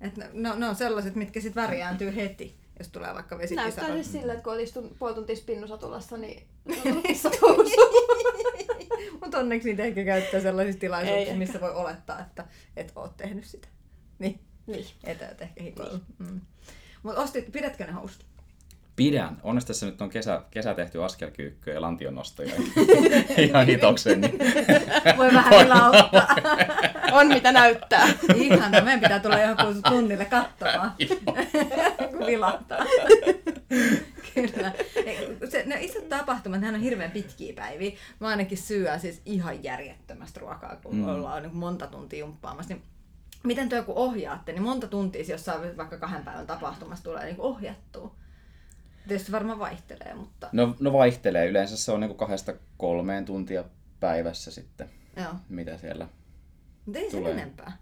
[0.00, 3.64] Et ne, ne, on- ne on sellaiset, mitkä sit värjääntyy heti, jos tulee vaikka Näyttää
[3.64, 3.94] vesipisara.
[3.94, 6.42] siis sillä, että kun oot istunut puoli tuntia spinnusatulassa, niin
[9.20, 11.38] Mutta onneksi niitä ehkä käyttää sellaisissa Ei tilaisuuksissa, ehkä.
[11.38, 12.44] missä voi olettaa, että
[12.76, 13.68] et oot tehnyt sitä.
[14.18, 14.86] Niin, niin.
[15.04, 16.00] etä et ehkä hikoilla.
[16.18, 16.40] Mm.
[17.02, 18.26] Mutta ostit, pidätkö ne housut?
[18.96, 19.36] Pidän.
[19.42, 22.52] Onneksi tässä nyt on kesä, kesä tehty askelkyykkyä ja lantionnostoja
[23.38, 24.20] ihan hitokseen.
[24.20, 24.38] Niin
[25.16, 26.26] Voi vähän vilauttaa.
[27.12, 28.08] On mitä näyttää.
[28.34, 30.92] Ihana, meidän pitää tulla johonkin tunnille katsomaan,
[32.10, 32.78] kun vilahtaa.
[34.34, 34.72] Kyllä.
[35.48, 37.92] Se, ne isot tapahtumat, nehän on hirveän pitkiä päiviä.
[38.20, 41.08] Mä ainakin syön siis ihan järjettömästä ruokaa, kun Mm.
[41.08, 42.74] ollaan niin monta tuntia jumppaamassa.
[42.74, 42.82] Niin
[43.44, 47.36] miten te joku ohjaatte, niin monta tuntia se jossain vaikka kahden päivän tapahtumassa tulee niin
[47.40, 48.14] ohjattua.
[49.08, 51.46] Tietysti varmaan vaihtelee, mutta No, no vaihtelee.
[51.46, 53.64] Yleensä se on niin kahdesta kolmeen tuntia
[54.00, 55.34] päivässä sitten, joo.
[55.48, 56.08] mitä siellä.
[56.86, 57.32] Mutta ei sen Tulee.
[57.32, 57.72] enempää.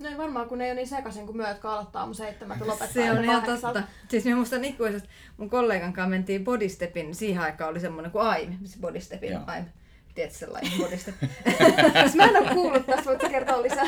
[0.00, 2.66] No ei varmaan, kun ne ei ole niin sekaisin kuin myö, jotka aloittaa aamu seitsemältä
[2.66, 3.82] lopettaa Se on ihan totta.
[4.08, 8.58] Siis minä muistan ikuisesti, mun kollegan kanssa mentiin bodystepin, siihen aikaan oli semmoinen kuin AIM,
[8.64, 9.42] se bodystepin Joo.
[9.46, 9.64] AIM.
[10.14, 11.14] Tiedätkö sellainen bodystep?
[12.02, 13.84] Jos mä en ole kuullut tästä, voitko kertoa lisää?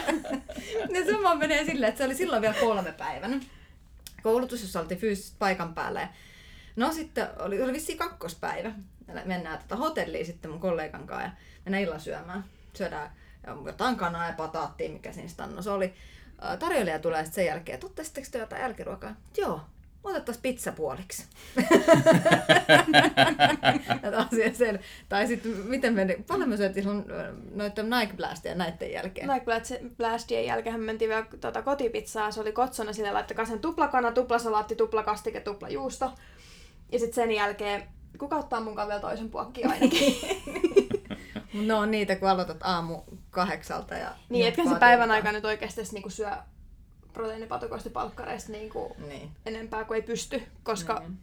[0.95, 3.41] ja sama menee silleen, että se oli silloin vielä kolme päivänä.
[4.27, 6.09] Koulutus, jossa oltiin fyysisesti paikan päällä.
[6.77, 8.73] No sitten oli, oli vissiin kakkospäivä.
[9.25, 11.31] Mennään tätä hotelliin sitten mun kollegan kanssa ja
[11.65, 12.45] mennään illan syömään.
[12.75, 13.11] Syödään
[13.67, 15.95] jotain kanaa ja pataattia, mikä siinä stannossa oli.
[16.59, 19.17] Tarjoilija tulee sitten sen jälkeen, että ottaisitteko te jotain jälkiruokaa?
[19.37, 19.61] Joo,
[20.11, 21.27] otettaisiin pizza puoliksi.
[24.03, 28.93] Että asia sel- Tai sitten, miten meni, paljon me syötiin ö, noiden Nike Blastia näiden
[28.93, 29.29] jälkeen.
[29.29, 32.31] Nike Blast- Blastien jälkeen mentiin vielä tota, kotipizzaa.
[32.31, 36.13] Se oli kotsona sillä laittakaa sen tuplakana, tuplasalaatti, tuplakastike, tuplajuusto.
[36.93, 37.83] Ja sitten sen jälkeen,
[38.19, 40.15] kuka ottaa mun vielä toisen puokkiin ainakin.
[41.67, 43.95] No on niitä, kun aloitat aamu kahdeksalta.
[43.95, 46.31] Ja niin, etkä se päivän aikana nyt oikeasti niinku syö
[47.17, 49.31] proteiinipatukoista palkkareista niinku Niin.
[49.47, 51.19] enempää kuin ei pysty, koska Niin.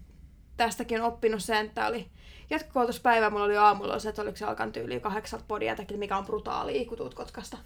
[0.57, 2.09] tästäkin on oppinut sen, että oli
[2.49, 6.85] jatkokoulutuspäivä, mulla oli aamulla se, että oliko se alkan tyyliin kahdeksalta podia mikä on brutaalia,
[6.85, 7.57] kun tuut Kotkasta.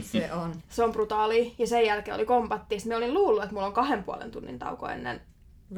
[0.00, 0.54] Se on.
[0.68, 1.54] Se on brutaalia.
[1.58, 2.78] Ja sen jälkeen oli kompatti.
[2.78, 5.20] Sitten mä olin luullut, että mulla on kahden puolen tunnin tauko ennen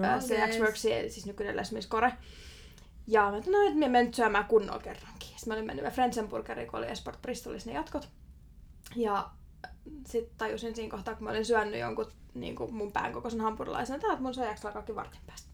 [0.02, 2.12] ää, CX Worksia, siis nykyinen Les Mills Core.
[3.06, 5.28] Ja mä ajattelin, no, että mä menen nyt syömään kunnolla kerrankin.
[5.28, 8.08] Sitten mä olin mennyt Frenzenburgeriin, kun oli Esport Bristolissa ne jatkot.
[8.96, 9.30] Ja
[10.06, 13.96] sitten tajusin siinä kohtaa, kun mä olin syönyt jonkun niin kuin mun pään kokoisen hampurilaisen,
[13.96, 15.48] että "Ah, mun se jaksaa kaikki vartin päästä.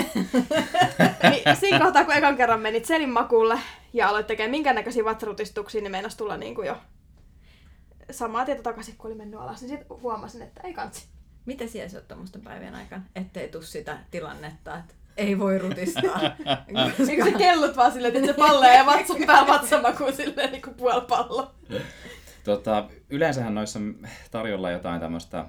[1.30, 3.58] niin siinä kohtaa, kun ekan kerran menit selin makuulle
[3.92, 6.76] ja aloit tekemään minkäännäköisiä vatsarutistuksia, niin meinas tulla niin kuin jo
[8.10, 11.06] samaa tietä takaisin, kun oli mennyt alas, niin sitten huomasin, että ei kansi.
[11.46, 16.20] Mitä siellä syöt tuommoisten päivien aikana, ettei tuu sitä tilannetta, että ei voi rutistaa.
[17.08, 20.74] Eikö se kellut vaan silleen, että se pallee ja vatsan pää vatsamakuun silleen niin kuin
[20.74, 21.54] puolipallo.
[22.44, 23.78] Tota, yleensähän noissa
[24.30, 25.44] tarjolla jotain tämmöistä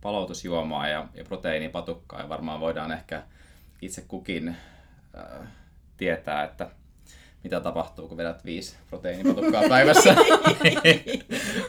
[0.00, 3.22] palautusjuomaa ja, ja proteiinipatukkaa ja varmaan voidaan ehkä
[3.82, 4.56] itse kukin
[5.18, 5.48] äh,
[5.96, 6.70] tietää, että
[7.44, 10.16] mitä tapahtuu, kun vedät viisi proteiinipatukkaa päivässä.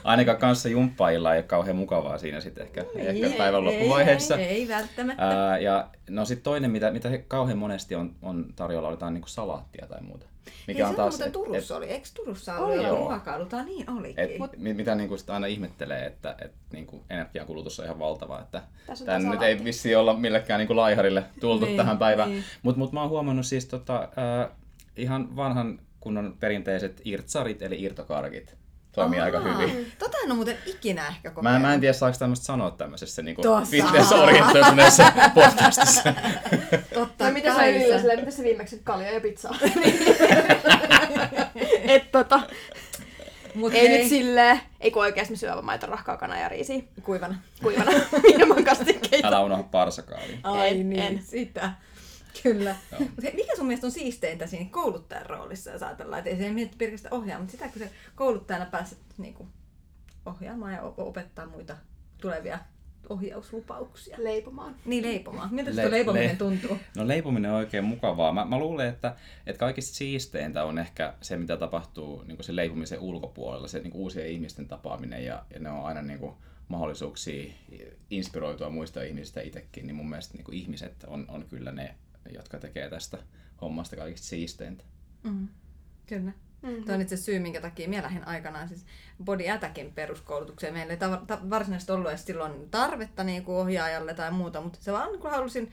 [0.04, 4.36] Ainakaan kanssa jumppailla ei ole kauhean mukavaa siinä sitten ehkä, ehkä päivän loppuvaiheessa.
[4.36, 5.28] Ei, ei, ei välttämättä.
[5.28, 9.28] Ää, ja no sitten toinen, mitä, mitä kauhean monesti on, on tarjolla, on jotain niinku
[9.28, 10.26] salaattia tai muuta.
[10.66, 11.86] Mikä on taas, muuten et, Turussa et, oli.
[11.86, 13.62] Eikö Turussa Oli, ruokailuta?
[13.62, 14.20] Niin olikin.
[14.24, 18.40] et, mi- mitä niinku sit aina ihmettelee, että et, niinku energiankulutus on ihan valtava.
[18.40, 18.62] Että
[19.04, 22.30] tää nyt ei vissiin olla millekään niinku laiharille tultu Niin, tähän päivään.
[22.30, 22.44] niin.
[22.62, 24.50] Mutta mut mä oon huomannut siis tota, ää,
[24.96, 28.56] ihan vanhan kunnon perinteiset irtsarit, eli irtokarkit.
[28.92, 29.92] Toimii aika Aa, hyvin.
[29.98, 31.62] Tota en ole muuten ikinä ehkä Mä, kokeillut.
[31.62, 33.70] mä en tiedä, saako tämmöistä sanoa tämmöisessä niin Tossa.
[33.70, 36.02] fitness-orientoituneessa podcastissa.
[36.94, 37.60] Totta Tai mitä sä
[37.98, 39.54] silleen, mitä se viimeksi kalja ja pizzaa?
[41.84, 42.40] Et tota,
[43.54, 46.82] Mut ei hei, nyt silleen, ei kun oikeesti me syövä maito, rahkaa, kanaa ja riisiä
[47.02, 47.34] Kuivana.
[47.62, 47.90] kuivana
[48.38, 49.28] ilman kastikkeita.
[49.28, 50.36] Älä unohda parsakaalia.
[50.42, 51.22] Ai En, niin, en.
[51.22, 51.70] sitä.
[52.42, 52.76] Kyllä.
[52.92, 53.00] Joo.
[53.34, 57.14] Mikä sun mielestä on siisteintä siinä kouluttajan roolissa, jos ajatellaan, että ei se mieti pelkästään
[57.14, 59.48] ohjaa, mutta sitä kun se kouluttajana pääset niinku
[60.26, 61.76] ohjaamaan ja op- opettaa muita
[62.20, 62.58] tulevia
[63.08, 64.16] ohjauslupauksia.
[64.20, 64.76] Leipomaan.
[64.84, 65.54] Niin leipomaan.
[65.54, 66.76] Miltä se Le- leipominen le- tuntuu?
[66.96, 68.32] No leipominen on oikein mukavaa.
[68.32, 69.16] Mä, mä luulen, että,
[69.46, 74.28] että kaikista siisteintä on ehkä se, mitä tapahtuu niin se leipomisen ulkopuolella, se niin uusien
[74.28, 76.34] ihmisten tapaaminen ja, ja ne on aina niin kuin,
[76.68, 77.52] mahdollisuuksia
[78.10, 81.94] inspiroitua muista ihmisistä itsekin, niin mun mielestä niin kuin ihmiset on, on kyllä ne,
[82.34, 83.18] jotka tekee tästä
[83.60, 84.84] hommasta kaikista siisteintä.
[85.22, 85.48] Mm.
[86.06, 86.32] Kyllä.
[86.62, 86.84] Mm-hmm.
[86.84, 88.86] Tuo on itse syy, minkä takia minä lähdin aikanaan siis
[89.24, 90.74] Body Attackin peruskoulutukseen.
[90.74, 94.78] Meillä ei ta- ta- varsinaisesti ollut edes silloin tarvetta niin kuin ohjaajalle tai muuta, mutta
[94.82, 95.72] se vaan kun halusin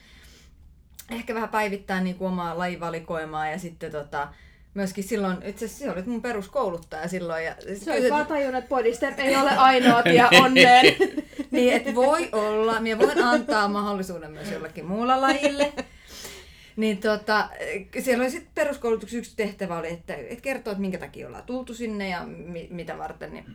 [1.11, 4.27] ehkä vähän päivittää niin kuin omaa lajivalikoimaa ja sitten tota,
[4.73, 7.45] myöskin silloin, itse asiassa se oli mun peruskouluttaja silloin.
[7.45, 10.85] Ja Se olisi vaan tajunnut, että bodystep ei ole ainoa tie onneen.
[11.51, 15.73] niin, että voi olla, minä voin antaa mahdollisuuden myös jollekin muulla lajille.
[16.77, 17.49] Niin tota,
[17.99, 21.73] siellä oli sitten peruskoulutuksen yksi tehtävä oli, että, että kertoo, että minkä takia ollaan tultu
[21.73, 23.33] sinne ja mi, mitä varten.
[23.33, 23.45] Niin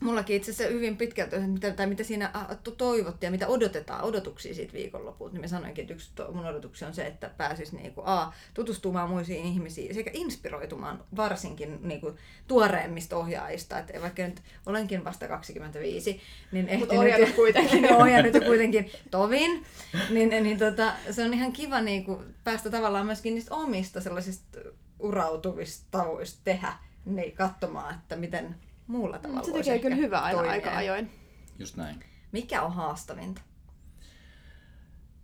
[0.00, 3.48] Mullakin itse asiassa hyvin pitkälti, että mitä, tai mitä siinä ah, to- toivottiin ja mitä
[3.48, 7.72] odotetaan, odotuksia siitä viikonlopulta, niin mä sanoinkin, että yksi mun odotuksia on se, että pääsis
[7.72, 12.14] niinku, a, tutustumaan muisiin ihmisiin sekä inspiroitumaan varsinkin niinku,
[12.48, 13.78] tuoreemmista ohjaajista.
[13.78, 16.20] Että vaikka nyt olenkin vasta 25,
[16.52, 17.92] niin ehtinyt, ohjannut kuitenkin.
[18.02, 19.64] ohjannut jo kuitenkin tovin,
[20.10, 24.58] niin, niin tota, se on ihan kiva niinku, päästä tavallaan myöskin niistä omista sellaisista
[24.98, 26.72] urautuvista tavoista tehdä,
[27.04, 30.52] niin katsomaan, että miten muulla tavalla Se tekee kyllä hyvää aina toimia.
[30.52, 31.10] aika ajoin.
[31.58, 32.04] Just näin.
[32.32, 33.40] Mikä on haastavinta?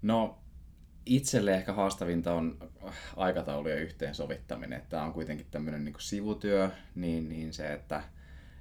[0.02, 0.38] No,
[1.06, 2.58] itselle ehkä haastavinta on
[3.16, 4.82] aikataulujen yhteensovittaminen.
[4.88, 8.02] Tämä on kuitenkin tämmöinen niin sivutyö, niin, niin se, että,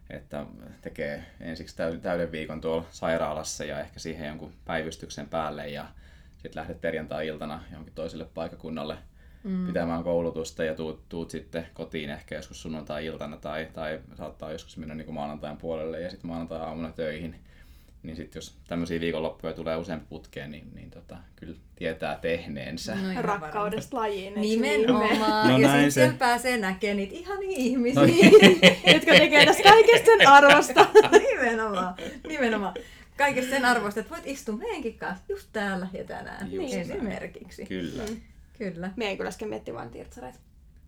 [0.10, 0.46] että
[0.82, 5.88] tekee ensiksi täyden, täyden viikon tuolla sairaalassa ja ehkä siihen jonkun päivystyksen päälle ja
[6.34, 8.98] sitten lähdet perjantai-iltana johonkin toiselle paikakunnalle
[9.50, 9.68] mm.
[9.68, 14.96] pitämään koulutusta ja tuut, tuut sitten kotiin ehkä joskus sunnuntai-iltana tai, tai saattaa joskus mennä
[14.96, 17.36] niin maanantain puolelle ja sitten maanantai-aamuna töihin.
[18.04, 22.96] Niin sitten jos tämmöisiä viikonloppuja tulee useampi putkeen, niin, niin tota, kyllä tietää tehneensä.
[22.96, 24.34] No Rakkaudesta lajiin.
[24.34, 24.62] niin?
[24.62, 25.50] Nimenomaan.
[25.50, 26.18] No ja sitten se.
[26.18, 28.02] pääsee näkemään niitä ihan ihmisiä.
[28.02, 28.08] No
[28.94, 30.88] Jotka tekee tästä kaikesta sen arvosta.
[31.32, 31.96] nimenomaan.
[32.28, 32.74] Nimenomaan.
[33.18, 36.52] Kaikesta sen arvosta, että voit istua meidänkin kanssa just täällä ja tänään.
[36.52, 36.92] Just näin.
[36.92, 37.66] Esimerkiksi.
[37.66, 38.04] Kyllä.
[38.60, 38.92] Kyllä.
[38.96, 40.40] Mie en kyllä äsken mietti vain tirtsareita.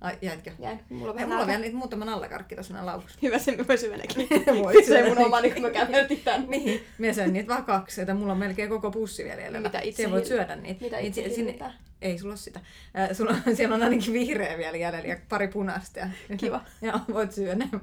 [0.02, 0.52] Ai, jäitkö?
[0.60, 0.80] Jäin.
[0.90, 3.20] Mulla Hei, mulla on vielä niitä muutama nallakarkki tuossa laukussa.
[3.22, 4.28] Hyvä, se voi syödäkin.
[4.64, 6.48] Voi Se ei mun oma, niin kun mä käveltiin tänne.
[6.58, 9.68] Niin, minä söin niitä vaan kaksi, että mulla on melkein koko pussi vielä jäljellä.
[9.68, 10.84] Mitä itse Siellä voit syödä niitä.
[10.84, 11.74] Mitä Niitä itse si- sinne-?
[12.02, 12.60] Ei sulla ole sitä.
[13.00, 16.00] Äh, sulla on, siellä on ainakin vihreä vielä jäljellä ja pari punaista.
[16.00, 16.62] Ja, Kiva.
[16.82, 17.68] Joo, voit syödä.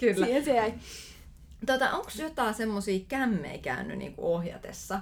[0.00, 0.26] Kyllä.
[0.26, 0.74] Siihen se jäi.
[1.66, 5.00] Tota, onko jotain semmoisia kämmejä käynyt niinku ohjatessa?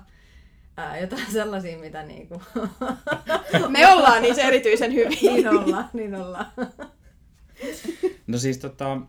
[0.76, 2.42] Ää, jotain sellaisia, mitä niinku...
[3.68, 5.32] Me ollaan niissä erityisen hyviä.
[5.32, 6.46] niin ollaan, niin ollaan.
[8.26, 9.00] No siis tota,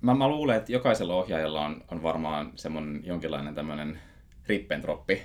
[0.00, 4.00] mä, mä luulen, että jokaisella ohjaajalla on, on varmaan semmoinen jonkinlainen tämmöinen
[4.46, 5.22] rippentroppi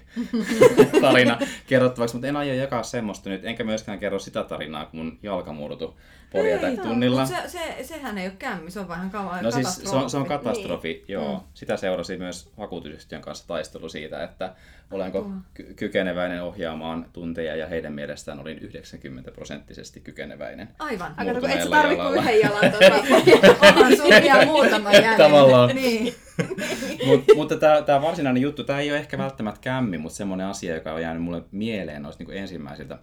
[1.02, 5.20] tarina kerrottavaksi, mutta en aio jakaa semmoista nyt, enkä myöskään kerro sitä tarinaa, kun mun
[5.24, 5.98] jalka murtu
[6.32, 7.20] Porjatec-tunnilla.
[7.20, 10.10] Mut se, se, sehän ei ole kämmi, se on vähän kava, No siis se on,
[10.10, 10.88] se on katastrofi.
[10.88, 11.06] niin.
[11.08, 11.34] joo.
[11.38, 11.44] Mm.
[11.54, 14.54] Sitä seurasi myös vakuutusyhtiön kanssa taistelu siitä, että
[14.92, 20.70] olenko ky- kykeneväinen ohjaamaan tunteja ja heidän mielestään olin 90 prosenttisesti kykeneväinen.
[20.80, 21.14] Aivan.
[21.18, 23.68] Aika no, et sä Murtuneella tarvi kuin yhden jalan tuota.
[23.68, 25.18] Onhan sun vielä muutama jäljellä.
[25.18, 25.76] Tavallaan.
[25.76, 26.16] Niin.
[27.08, 30.94] Mut, mutta tämä varsinainen juttu, tämä ei ole ehkä välttämättä kämmi, mutta semmoinen asia, joka
[30.94, 33.00] on jäänyt mulle mieleen noista niin ensimmäisiltä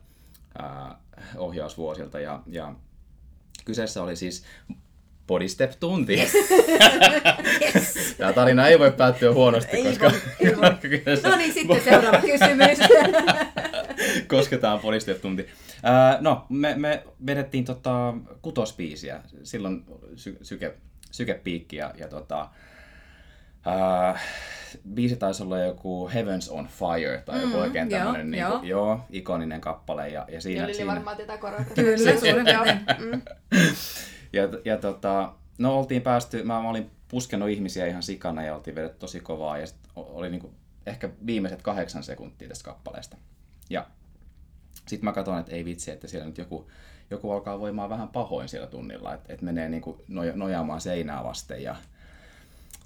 [0.59, 0.99] ää,
[1.37, 2.21] ohjausvuosilta.
[2.21, 2.75] Ja, ja
[3.67, 4.45] kyseessä oli siis
[5.27, 6.15] Body Step-tunti.
[6.15, 6.33] Yes.
[8.19, 10.75] Tämä tarina ei voi päättyä huonosti, Ei koska voi, ei voi.
[10.91, 12.79] kyseessä No niin, sitten seuraava kysymys.
[14.29, 15.47] kosketaan Body Step-tunti.
[15.83, 19.85] Ää, no, me, me vedettiin tota, kutospiisiä, silloin
[20.17, 20.75] sy- syke,
[21.11, 22.49] sykepiikki ja, ja tota,
[23.67, 24.19] ää,
[24.95, 28.59] biisi taisi olla joku Heavens on Fire tai joku Mm, oikein joo, tämmöinen niin joo.
[28.59, 30.09] kuin, joo, ikoninen kappale.
[30.09, 31.75] Ja, ja siinä, Ja Lili siinä, varmaan tätä koreografiaa.
[31.97, 32.85] Kyllä, suurin piirtein.
[32.99, 33.23] Mm.
[34.33, 38.75] ja, ja tota, no oltiin päästy, mä, mä olin puskenut ihmisiä ihan sikana ja oltiin
[38.75, 40.55] vedetty tosi kovaa ja sit oli niinku
[40.87, 43.17] ehkä viimeiset kahdeksan sekuntia tästä kappaleesta.
[43.71, 43.87] Ja
[44.87, 46.71] sitten mä katsoin, että ei vitsi, että siellä nyt joku,
[47.11, 51.63] joku alkaa voimaan vähän pahoin siellä tunnilla, että et menee niinku noja, nojaamaan seinää vasten
[51.63, 51.77] ja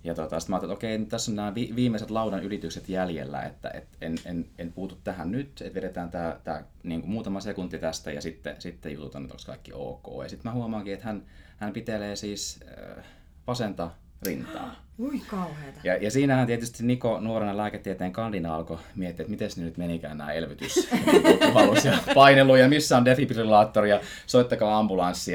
[0.04, 2.88] ja tota, sitten mä ajattelin, että okei, nyt tässä on nämä vi- viimeiset laudan ylitykset
[2.88, 7.10] jäljellä, että et en, en, en puutu tähän nyt, että vedetään tämä, tämä niin kuin
[7.10, 10.06] muutama sekunti tästä ja sitten, sitten jututan, että onko kaikki ok.
[10.22, 11.22] Ja sitten mä huomaankin, että hän,
[11.56, 12.60] hän pitelee siis
[12.98, 13.04] äh,
[13.46, 13.90] vasenta
[14.22, 14.74] rintaa.
[14.98, 15.80] Ui kauheeta.
[15.84, 20.18] Ja, ja siinähän tietysti Niko nuorena lääketieteen kandina alkoi miettiä, että miten ne nyt menikään
[20.18, 25.32] nämä elvytyspuhallus ja painelu ja missä on defibrillaattori ja soittakaa ambulanssi.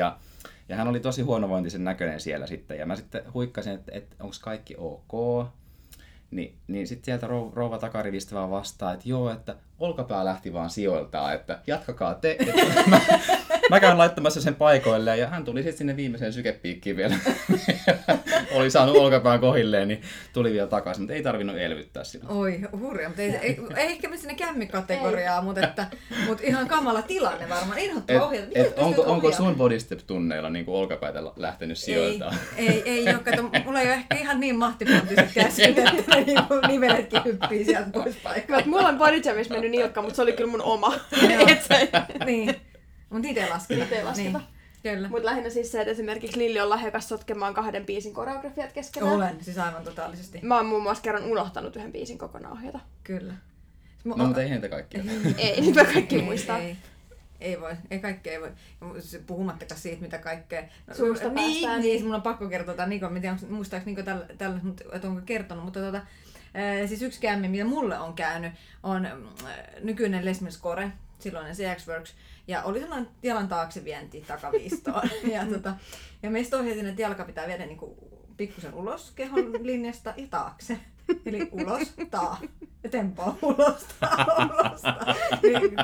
[0.70, 2.78] Ja, hän oli tosi huonovointisen näköinen siellä sitten.
[2.78, 5.48] Ja mä sitten huikkasin, että, että onko kaikki ok.
[6.32, 10.70] Niin, niin sitten sieltä rou- rouva takarivistä vaan vastaa, että joo, että olkapää lähti vaan
[10.70, 12.38] sijoiltaan, että jatkakaa te.
[12.40, 13.00] Että mä,
[13.70, 17.16] mä käyn laittamassa sen paikoilleen ja hän tuli sitten sinne viimeiseen sykepiikkiin vielä.
[18.52, 20.02] Oli saanut olkapään kohilleen, niin
[20.34, 22.30] tuli vielä takaisin, mutta ei tarvinnut elvyttää sinua.
[22.30, 25.88] Oi, hurja, mutta ei, ei, ei ehkä me sinne kämmikategoriaa, mutta, että,
[26.28, 27.80] mutta ihan kamala tilanne varmaan.
[27.80, 28.48] Inhottava Et.
[28.48, 32.36] Miten et onko, onko sun bodystep-tunneilla niin olkapäitä lähtenyt Ei, sijoiltaan?
[32.58, 33.20] ei, ei ole.
[33.24, 37.90] Kato, mulla ei ole ehkä ihan niin mahtipontiset käskyt, että ne niinku niveletkin hyppii sieltä
[37.94, 38.58] pois paikkaa.
[38.58, 39.22] Mut Mulla on body
[39.66, 40.94] mennyt nilkka, mutta se oli kyllä mun oma.
[41.52, 41.90] Et se-
[42.26, 42.56] Niin,
[43.10, 43.80] mutta niitä ei lasketa.
[43.82, 44.38] Niitä ei lasketa.
[44.84, 45.10] Niin, kyllä.
[45.10, 49.14] Mut lähinnä siis se, että esimerkiksi Lilli on lahjakas sotkemaan kahden biisin koreografiat keskenään.
[49.14, 50.40] Olen, siis aivan totaalisesti.
[50.42, 52.80] Mä oon muun muassa kerran unohtanut yhden biisin kokonaan ohjata.
[53.04, 53.34] Kyllä.
[54.04, 55.04] No, mutta ei heitä kaikkia.
[55.38, 56.58] Ei, mä kaikki ei, muistaa.
[56.60, 56.78] Ei,
[57.42, 59.02] ei voi, ei kaikkea ei voi.
[59.02, 60.62] Se Puhumattakaan siitä, mitä kaikkea.
[60.88, 61.82] No, Suusta niin, päästään.
[61.82, 64.96] niin, mun on pakko kertoa tämän Nikon, mä en tiedä, muistaaks Niko tällä, tällä mut-
[64.96, 66.02] että onko kertonut, mutta tota,
[66.86, 69.28] siis yksi kämmi, mitä mulle on käynyt, on mm,
[69.84, 72.14] nykyinen Les Mills Core, silloinen CX Works,
[72.48, 75.10] ja oli sellainen jalan taakse vienti takaviistoon.
[75.34, 75.74] ja, tota,
[76.24, 77.98] ja meistä ohjasin, että jalka pitää viedä niinku
[78.38, 80.80] pikkusen ulos kehon linjasta ja taakse.
[81.26, 82.40] Eli ulos, taa.
[82.84, 85.16] Ja tempoa ulos, taa, ulos, taa.
[85.44, 85.76] Niin,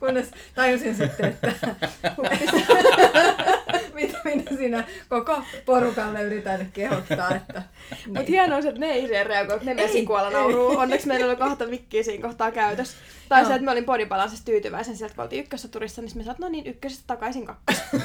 [0.00, 1.52] Kunnes tajusin sitten, että
[3.94, 7.34] mitä minä siinä koko porukalle yritän kehottaa.
[7.34, 7.62] Että,
[8.06, 10.06] Mut hienoa on se, että ne ei siihen reagoi, että ne ei.
[10.32, 10.78] nauruu.
[10.78, 12.96] Onneksi meillä oli kahta mikkiä siinä kohtaa käytössä.
[13.30, 13.48] Tai Joo.
[13.48, 16.44] se, että me olin bodybalansissa tyytyväisen sieltä, kun oltiin ykkössä turissa, niin me sanoin, että
[16.44, 17.76] no niin, ykkösestä takaisin kakkos.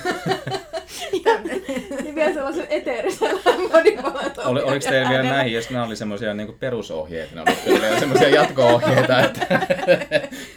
[2.03, 4.45] niin vielä sellaisen eteerisellä bodybalansilla.
[4.45, 8.29] Oli, oliko teillä vielä näihin, jos nämä oli semmoisia niin perusohjeita, ne oli vielä semmoisia
[8.29, 9.47] jatko-ohjeita, että,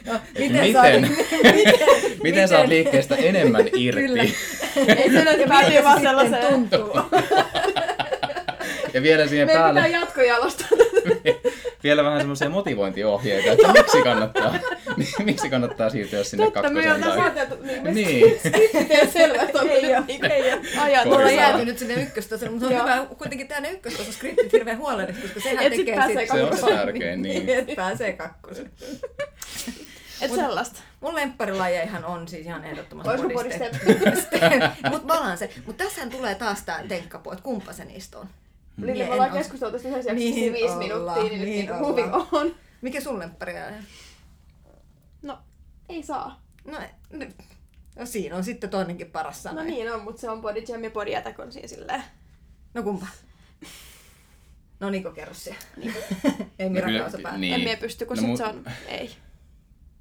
[0.07, 4.01] no, että miten, miten, saat, miten, miten saat liikkeestä enemmän irti.
[4.01, 4.23] Kyllä.
[4.87, 6.53] Ei se päätyy vaan se sitten sellaiseen.
[6.69, 6.99] tuntuu.
[8.93, 10.67] Ja vielä siihen Meidän pitää päälle, jatkojalostaa.
[11.83, 14.55] vielä vähän semmoisia motivointiohjeita, että miksi kannattaa,
[15.25, 16.95] miksi kannattaa siirtyä sinne Totta, me kakkoseen.
[16.95, 17.33] ollaan Tai...
[17.35, 18.39] saateltu, niin me Niin.
[18.43, 19.93] sitten selvä, että on Ei
[20.79, 21.05] ajat.
[21.05, 21.31] Mulla on Korjaa.
[21.31, 22.95] jäätynyt sinne ykköstasolle, mutta se on Joo.
[22.97, 26.31] hyvä kuitenkin tehdä ne ykköstason skriptit hirveän huolellisesti, koska sehän Et sit tekee pääsee Se
[26.33, 26.77] on se kakkoseen.
[26.77, 27.49] tärkein, niin.
[27.49, 28.71] Et pääsee kakkosen.
[30.21, 30.79] Et sellaista.
[31.01, 34.71] Mun lempparilajejahan on siis ihan ehdottomasti Olisiko body body step.
[34.89, 35.49] Mut balanse.
[35.65, 38.29] Mut tässähän tulee taas tää tenkkapuu, että kumpa se niistä on.
[38.77, 41.71] Lili, Mie me en ollaan keskusteltu tästä yhdessä Niin viisi minuuttia, niin, niin nyt niin
[41.73, 42.27] ollaan.
[42.31, 42.55] on.
[42.81, 43.83] Mikä sun lempparilaji on?
[45.21, 45.39] No,
[45.89, 46.41] ei saa.
[46.65, 46.77] No,
[47.09, 47.35] nyt.
[47.95, 49.61] no siinä on sitten toinenkin paras sana.
[49.61, 52.03] No niin on, mutta se on body jam ja body attack on siinä silleen.
[52.73, 53.07] No kumpa?
[54.79, 55.59] No Niko, kerro siellä.
[56.59, 57.37] Ei No Mira Kausa päätä.
[57.37, 57.53] niin.
[57.53, 58.65] En mie pysty, kun No sit mun- se on...
[58.87, 59.11] Ei.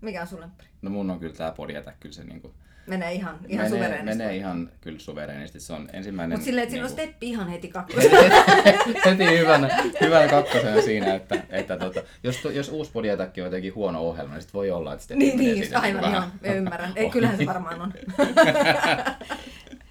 [0.00, 0.68] Mikä on sun lemppari?
[0.82, 2.54] No mun on kyllä tää podjätä kyllä se niinku...
[2.86, 4.18] Menee ihan, ihan menee, suvereenisti.
[4.18, 5.60] menee ihan kyllä suvereenisti.
[5.60, 6.38] Se on ensimmäinen...
[6.38, 8.20] Mutta silleen, että siinä on niinku- steppi ihan heti kakkosena.
[9.04, 13.74] heti hyvänä, hyvänä kakkosena siinä, että, että tota, jos, tu- jos uusi podjätäkki on jotenkin
[13.74, 16.32] huono ohjelma, niin sit voi olla, että sitten niin, menee niin, siinä aivan vähän ihan,
[16.42, 16.92] mä ymmärrän.
[16.96, 17.92] Ei, kyllähän se varmaan on.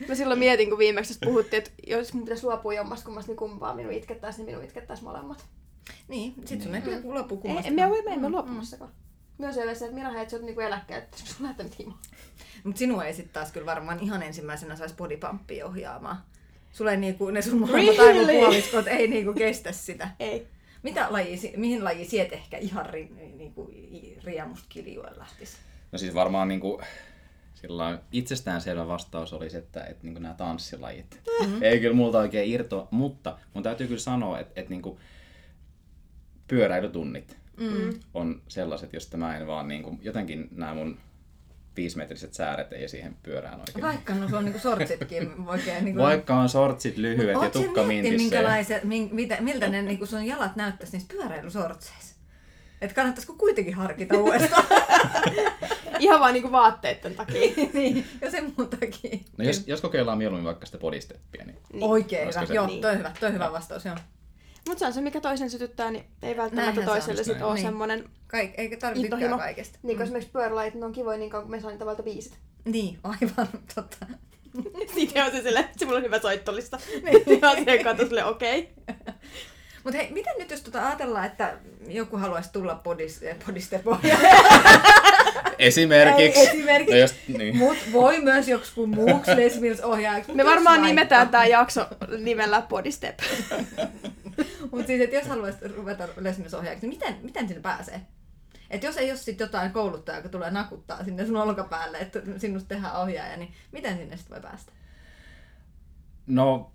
[0.08, 3.76] Mä silloin mietin, kun viimeksi puhuttiin, että jos mun pitäisi luopua jommasta kummasta, niin kumpaa
[3.76, 5.46] minun itkettäisi, niin minun itkettäisi molemmat.
[6.08, 7.68] Niin, sit sun ei kyllä lopu Ei, kummasta.
[7.68, 8.92] en mä ole, en mä luopumassakaan.
[9.38, 12.00] Myös se, että Mira, hei, sä oot niinku eläkkeet, että sun lähtenyt himaan.
[12.64, 16.18] Mut sinua ei sit taas kyllä varmaan ihan ensimmäisenä saisi bodypumppia ohjaamaan.
[16.72, 18.32] Sulle ei niinku, ne sun molemmat Really?
[18.32, 20.10] aivopuoliskot ei niinku kestä sitä.
[20.20, 20.48] Ei.
[20.84, 23.72] Mitä laji, mihin laji siet ehkä ihan ri, niinku,
[24.24, 25.58] riemusta kiljuen lähtis?
[25.92, 26.82] No siis varmaan niinku,
[27.54, 31.22] sillä itsestäänselvä vastaus olisi, että, että niinku nämä tanssilajit.
[31.42, 31.64] Mm-hmm.
[31.64, 35.00] Ei kyllä multa oikein irtoa, mutta mun täytyy kyllä sanoa, että, että niinku,
[36.48, 38.00] pyöräilytunnit Mm.
[38.14, 40.98] on sellaiset, josta mä en vaan niinku, jotenkin nämä mun
[41.78, 43.82] viisimetriset sääret ei siihen pyörään oikein.
[43.82, 46.02] Vaikka no se on niinku sortsitkin oikein niinku...
[46.02, 48.14] Vaikka on sortsit lyhyet ja tukka mintissä.
[48.14, 52.16] ja- minkälaiset, min, mitä, miltä ne niinku sun jalat näyttäisi niissä pyöräilysortseissa?
[52.82, 54.64] Et kannattaisiko kuitenkin harkita uudestaan?
[56.00, 57.42] Ihan vaan niinku vaatteiden takia.
[57.74, 59.18] niin, ja sen muun takia.
[59.38, 62.48] No jos, jos kokeillaan mieluummin vaikka sitä bodysteppiä, niin Oikein Olisiko hyvä.
[62.48, 62.82] se- Joo, Niin.
[62.82, 63.96] toi hyvä, toi hyvä vastaus, joo.
[64.68, 67.54] Mutta se on se, mikä toisen sytyttää, niin ei välttämättä Näinhän se toiselle sit ole
[67.54, 67.66] Niin.
[67.66, 69.38] semmonen Kaik, eikä tarvitse tykkää intohimo.
[69.38, 69.80] kaikesta.
[69.84, 72.38] Niin kuin esimerkiksi pyörälait, ne on kivoja niin kauan, kun me saa niitä valta biisit.
[72.66, 74.06] Niin, aivan totta.
[74.94, 76.80] Siitä on se silleen, että mulla on hyvä soittolista.
[77.04, 77.46] Niin.
[77.90, 78.70] On silleen, okei.
[79.88, 81.54] Mutta hei, miten nyt jos tota ajatellaan, että
[81.88, 83.84] joku haluaisi tulla podis, eh, podiste
[85.60, 86.40] esimerkiksi.
[86.40, 86.94] Ei, esimerkiksi.
[86.94, 87.58] No jos, niin.
[87.58, 90.32] Mut voi myös joku muuksi Les Mills ohjaajaksi.
[90.32, 93.20] Me varmaan nimetään tää jakso nimellä Body Step.
[94.72, 98.02] Mutta siis, että jos haluaisit ruveta Les Mills ohjaajaksi, niin miten, miten sinne pääsee?
[98.70, 102.68] Et jos ei ole sit jotain kouluttajaa, joka tulee nakuttaa sinne sun olkapäälle, että sinusta
[102.68, 104.72] tehdään ohjaaja, niin miten sinne sitten voi päästä?
[106.28, 106.72] No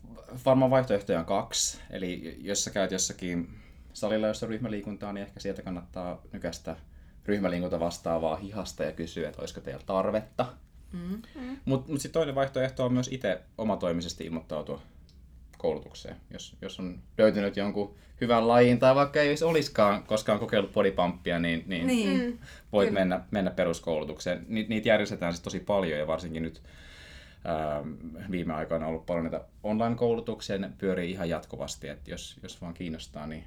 [0.46, 1.78] varmaan vaihtoehtoja on kaksi.
[1.90, 3.48] Eli jos sä käyt jossakin
[3.92, 6.76] salilla, jossa on ryhmäliikuntaa, niin ehkä sieltä kannattaa nykästä
[7.26, 10.46] ryhmäliikunta vastaavaa hihasta ja kysyä, että olisiko teillä tarvetta.
[10.92, 11.22] Mm.
[11.64, 14.82] Mutta mut sitten toinen vaihtoehto on myös itse omatoimisesti ilmoittautua
[15.58, 16.16] koulutukseen.
[16.30, 21.64] Jos, jos on löytynyt jonkun hyvän lajin tai vaikka ei olisikaan koskaan kokeillut bodypumppia, niin,
[21.66, 22.20] niin, Niin.
[22.20, 22.38] Mm.
[22.72, 23.00] voit Kyllä.
[23.00, 24.46] mennä, mennä peruskoulutukseen.
[24.48, 26.62] Ni, niitä järjestetään siis tosi paljon ja varsinkin nyt
[28.30, 32.74] viime aikoina on ollut paljon näitä online-koulutuksia, ne pyörii ihan jatkuvasti, että jos, jos vaan
[32.74, 33.44] kiinnostaa, niin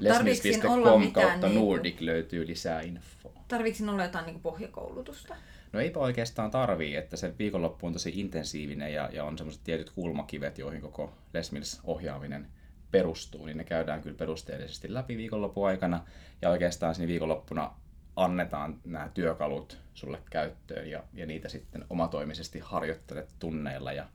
[0.00, 3.32] lesmis.com kautta niinku- Nordic löytyy lisää infoa.
[3.48, 5.36] Tarviiko olla jotain niinku pohjakoulutusta?
[5.72, 9.90] No eipä oikeastaan tarvii, että se viikonloppu on tosi intensiivinen ja, ja on semmoiset tietyt
[9.90, 12.46] kulmakivet, joihin koko Les Mills ohjaaminen
[12.90, 16.04] perustuu, niin ne käydään kyllä perusteellisesti läpi viikonlopun aikana
[16.42, 17.70] ja oikeastaan siinä viikonloppuna
[18.16, 24.08] annetaan nämä työkalut sulle käyttöön ja, ja niitä sitten omatoimisesti harjoittelet tunneilla ja,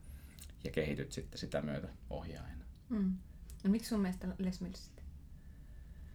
[0.64, 2.64] ja kehityt sitten sitä myötä ohjaajana.
[2.88, 3.16] Mm.
[3.64, 5.04] No miksi sun mielestä Les Mills sitten?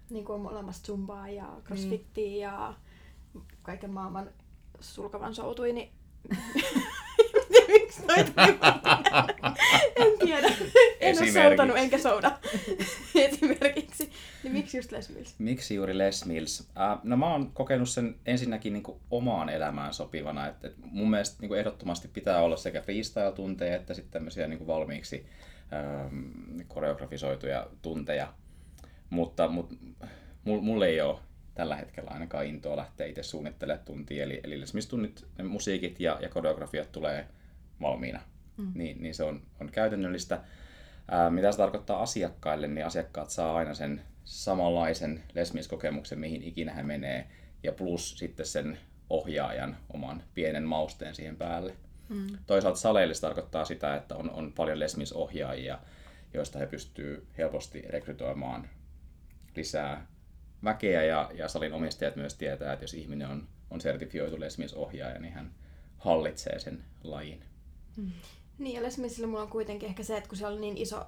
[0.09, 2.73] Niin kuin on olemassa zumbaa ja crossfittiä ja
[3.61, 4.29] kaiken maailman
[4.79, 5.91] sulkavan soutui, niin...
[8.07, 8.57] Tuli?
[9.95, 10.47] En tiedä.
[10.47, 10.57] En ole
[10.99, 11.41] Esimerkiksi.
[11.41, 12.39] soutanut enkä souda.
[13.15, 14.11] Esimerkiksi.
[14.43, 15.35] Niin miksi just Les Mills?
[15.39, 16.69] Miksi juuri Les Mills?
[16.79, 20.47] Äh, no mä oon kokenut sen ensinnäkin niin kuin omaan elämään sopivana.
[20.47, 24.57] Et, et mun mielestä niin kuin ehdottomasti pitää olla sekä freestyle-tunteja että sitten tämmöisiä niin
[24.57, 25.25] kuin valmiiksi
[25.73, 28.33] ähm, koreografisoituja tunteja.
[29.09, 29.75] Mutta, mutta
[30.43, 31.19] mul, mulla ei ole
[31.55, 34.23] tällä hetkellä ainakaan intoa lähteä itse suunnittelemaan tuntia.
[34.23, 37.27] Eli, eli Mills-tunnit, ne musiikit ja, ja koreografiat tulee
[37.81, 38.19] valmiina.
[38.57, 38.71] Mm.
[38.75, 40.41] Niin, niin se on, on käytännöllistä.
[41.11, 46.73] Ää, mitä se tarkoittaa asiakkaille, niin asiakkaat saa aina sen samanlaisen Les Mills-kokemuksen, mihin ikinä
[46.73, 47.27] he menee,
[47.63, 48.77] ja plus sitten sen
[49.09, 51.75] ohjaajan oman pienen mausteen siihen päälle.
[52.09, 52.27] Mm.
[52.47, 55.79] Toisaalta saleille se tarkoittaa sitä, että on, on paljon Les Mills-ohjaajia,
[56.33, 58.69] joista he pystyy helposti rekrytoimaan
[59.55, 60.07] lisää
[60.63, 65.19] väkeä, ja, ja salin omistajat myös tietää, että jos ihminen on, on sertifioitu Les Mills-ohjaaja,
[65.19, 65.51] niin hän
[65.97, 67.43] hallitsee sen lajin.
[68.57, 71.05] Niin, ja Les Millsillä mulla on kuitenkin ehkä se, että kun siellä on niin iso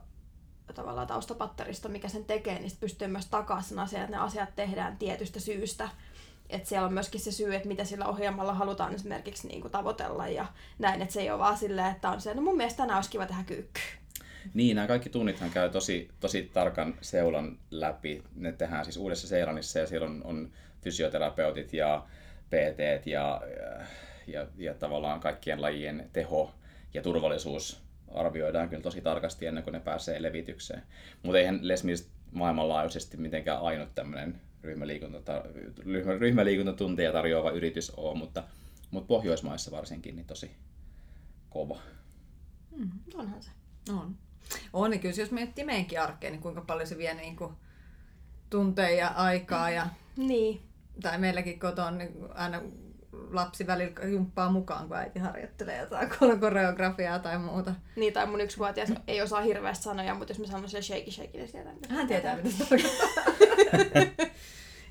[0.73, 4.97] tavallaan taustapatteristo, mikä sen tekee, niin pystyy myös takaa sen asian, että ne asiat tehdään
[4.97, 5.89] tietystä syystä.
[6.49, 10.27] että siellä on myöskin se syy, että mitä sillä ohjelmalla halutaan esimerkiksi niin kuin tavoitella
[10.27, 10.45] ja
[10.79, 13.09] näin, että se ei ole vaan silleen, että on se, no mun mielestä tänään olisi
[13.09, 13.79] kiva tehdä kyykky.
[14.53, 18.23] Niin, nämä kaikki tunnithan käy tosi, tosi tarkan seulan läpi.
[18.35, 22.05] Ne tehdään siis Uudessa Seelannissa ja siellä on, on fysioterapeutit ja
[22.47, 23.41] PT ja,
[24.27, 26.58] ja, ja tavallaan kaikkien lajien teho ja
[27.03, 27.81] turvallisuus
[28.13, 30.83] arvioidaan kyllä tosi tarkasti ennen kuin ne pääsee levitykseen.
[31.23, 35.43] Mutta eihän Les Mills maailmanlaajuisesti mitenkään ainut tämmöinen ryhmäliikunta,
[35.85, 38.43] ryhmä, ryhmäliikuntatunteja tarjoava yritys ole, mutta,
[38.91, 40.51] mutta Pohjoismaissa varsinkin niin tosi
[41.49, 41.79] kova.
[42.77, 43.51] Mm, onhan se.
[43.89, 44.15] On.
[44.73, 47.53] On, niin kyllä jos miettii meidänkin arkeen, niin kuinka paljon se vie niin kuin
[48.49, 49.69] tunteja ja aikaa.
[49.69, 49.87] Ja,
[50.17, 50.61] Niin.
[51.01, 52.61] tai meilläkin kotona niin aina
[53.31, 56.09] lapsi välillä jumppaa mukaan, kun äiti harjoittelee jotain
[56.39, 57.75] koreografiaa tai muuta.
[57.95, 61.37] Niin, tai mun yksivuotias ei osaa hirveästi sanoja, mutta jos mä sanon sen shake shake,
[61.37, 62.65] niin se Hän tietää, mitä se.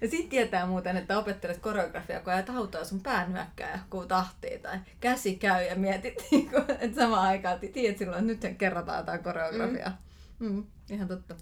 [0.00, 4.58] Ja sit tietää muuten, että opettelet koreografiaa, kun ajat autoa sun pään nyökkää kun tahtii
[4.58, 8.98] tai käsi käy ja mietit, niin että samaan aikaan että tiedät silloin, että nyt kerrotaan
[8.98, 10.02] jotain koreografiaa.
[10.38, 10.52] Mm.
[10.52, 11.36] Mm, ihan totta.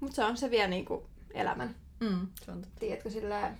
[0.00, 1.74] Mutta se on se vie niinku elämän.
[2.00, 2.80] Mm, se on totta.
[2.80, 3.52] Tiedätkö sillä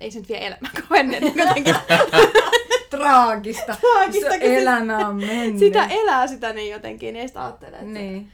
[0.00, 1.74] ei se nyt vie elämän kauan ennen jotenkin.
[2.90, 3.76] Traagista.
[3.80, 5.58] Traagista, Se elämä on mennyt.
[5.58, 8.32] sitä elää sitä niin jotenkin, niin ei sitä ajattele, että Niin.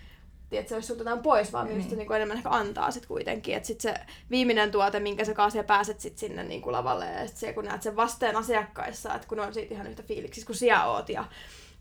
[0.51, 1.78] tiedät, se olisi sulta jotain pois, vaan niin.
[1.78, 1.97] Niin.
[1.97, 3.55] niin kuin enemmän ehkä antaa sit kuitenkin.
[3.57, 3.94] Että sit se
[4.30, 7.64] viimeinen tuote, minkä sä kanssa pääset sit sinne niin kuin lavalle, ja sit se, kun
[7.64, 11.24] näet sen vasteen asiakkaissa, että kun on siitä ihan yhtä fiiliksissä kuin sinä oot, ja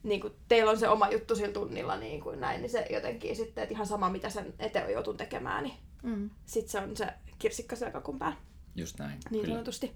[0.03, 3.35] niin kuin teillä on se oma juttu sillä tunnilla, niin kuin näin, niin se jotenkin
[3.35, 6.29] sitten, että ihan sama mitä sen eteen joutun tekemään, niin Mm.
[6.45, 7.07] sit se on se
[7.39, 8.37] kirsikka siellä kakun päällä,
[8.75, 9.19] Just näin.
[9.29, 9.53] niin kyllä.
[9.53, 9.95] sanotusti.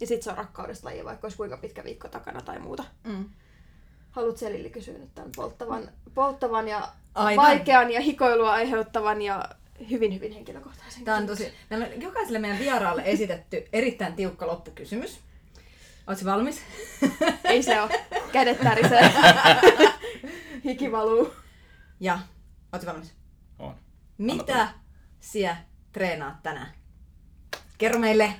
[0.00, 2.84] Ja sit se on rakkaudesta laji, vaikka olisi kuinka pitkä viikko takana tai muuta.
[3.04, 3.30] Mm.
[4.10, 7.46] Haluat Selilli kysyä nyt tämän polttavan, polttavan ja Aivan.
[7.46, 9.44] vaikean ja hikoilua aiheuttavan ja
[9.90, 11.52] hyvin, hyvin henkilökohtaisen Tämä on tosi...
[11.70, 15.20] Meillä on jokaiselle meidän vieraalle esitetty erittäin tiukka loppukysymys.
[16.06, 16.62] Oletko valmis?
[17.44, 17.90] Ei se ole.
[18.32, 19.12] Kädet tärisee.
[20.64, 21.32] Hiki valuu.
[22.00, 22.18] Ja,
[22.72, 23.14] oletko valmis?
[23.58, 23.74] On.
[24.18, 24.68] Mitä
[25.20, 26.79] sinä treenaat tänään?
[27.80, 28.32] Kerro meille.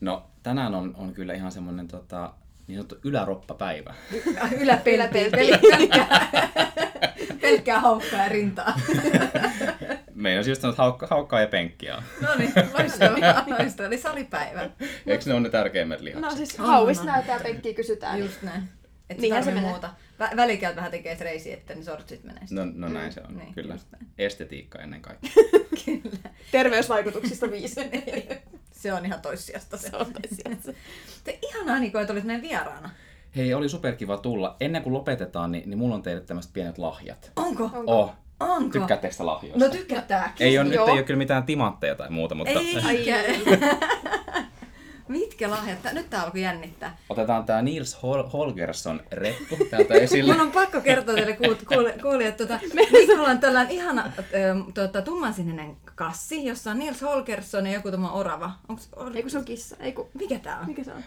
[0.00, 2.32] No, tänään on, on kyllä ihan semmoinen tota,
[2.66, 3.94] niin sanottu yläroppapäivä.
[4.60, 5.30] Yläpelti.
[5.30, 6.18] Pelkkää,
[7.40, 8.74] pelkkää haukkaa ja rintaa.
[10.14, 12.02] Meidän just sanonut haukka, haukkaa ja penkkiä.
[12.20, 13.44] No niin, loistavaa.
[13.58, 13.86] loistavaa.
[13.88, 14.70] Eli salipäivä.
[15.06, 16.30] Eikö ne ole ne tärkeimmät lihakset?
[16.30, 17.06] No siis On, hauista on.
[17.06, 18.18] näyttää penkkiä kysytään.
[18.18, 18.62] Just näin.
[19.10, 19.70] Et Niinhän se menee.
[19.70, 19.90] muuta.
[20.20, 22.42] Vä- välikäät vähän tekee reisi, että ne sortsit menee.
[22.50, 23.76] No, no näin se on, Niin, kyllä.
[24.18, 25.30] Estetiikka ennen kaikkea.
[25.84, 26.30] Kyllä.
[26.52, 27.80] Terveysvaikutuksista viisi.
[28.72, 29.90] Se on ihan toissijasta se.
[29.90, 30.76] Se on toisiaan.
[31.24, 32.90] Te ihanaa Niko, että olit meidän vieraana.
[33.36, 34.56] Hei, oli superkiva tulla.
[34.60, 37.32] Ennen kuin lopetetaan, niin, niin mulla on teille tämmöiset pienet lahjat.
[37.36, 37.64] Onko?
[37.64, 37.82] Onko?
[37.86, 38.78] Oh, Onko?
[38.78, 39.64] tykkäättekö lahjoista?
[39.64, 40.46] No tykätääkin.
[40.46, 43.06] ei ole, nyt ei ole kyllä mitään timantteja tai muuta, mutta Ei.
[45.40, 45.82] Lahjat?
[45.82, 46.96] Tää- Nyt tää alkoi jännittää.
[47.08, 50.32] otetaan tämä Nils Hol- Holgersson reppu täältä esille.
[50.32, 52.58] Mun on pakko kertoa teille kuul- kuul- kuulijat, tuota,
[52.92, 54.12] Nikolla on tällainen ihana
[54.74, 58.50] tuota, tummansininen kassi, jossa on Nils Holgersson ja joku tuommoinen orava.
[58.68, 59.16] Onks, or...
[59.16, 59.76] Ei kun se on kissa.
[59.80, 60.08] Ei kun...
[60.14, 60.66] Mikä tää on?
[60.66, 61.02] Mikä se on?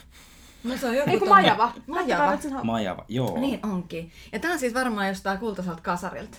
[0.63, 1.71] No se on joku Ei kun tommonen- majava.
[1.87, 2.37] Majava.
[2.37, 3.39] Sen Majava, joo.
[3.39, 4.11] Niin onkin.
[4.31, 6.37] Ja tää on siis varmaan jostain kultaiselta kasarilta.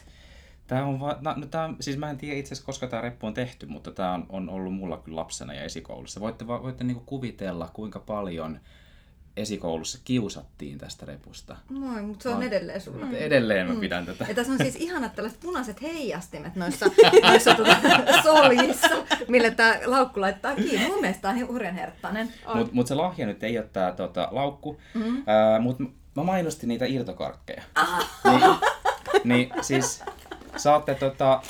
[0.71, 3.27] Tää on va- no, no, on- siis mä en tiedä itse asiassa koska tämä reppu
[3.27, 6.21] on tehty, mutta tämä on, on ollut mulla kyllä lapsena ja esikoulussa.
[6.21, 8.61] Voitte, va- voitte niinku kuvitella, kuinka paljon
[9.37, 11.57] esikoulussa kiusattiin tästä repusta.
[11.68, 12.43] Moi, mutta se on On.
[12.43, 13.07] edelleen sulla.
[13.07, 13.14] Mm.
[13.14, 14.25] Edelleen mä pidän tätä.
[14.29, 16.87] Ja tässä on siis ihanat tällaiset punaiset heijastimet noissa,
[17.23, 17.77] noissa tuota,
[18.23, 18.89] soljissa,
[19.29, 20.89] millä tämä laukku laittaa kiinni.
[20.89, 22.33] Mun mielestä tää on hurjan herttainen.
[22.55, 25.16] Mutta mut se lahja nyt ei ole tää tota, laukku, mm-hmm.
[25.16, 27.62] äh, mutta mä mainostin niitä irtokarkkeja.
[28.25, 28.41] Niin,
[29.25, 30.03] niin siis
[30.57, 31.41] saatte tota,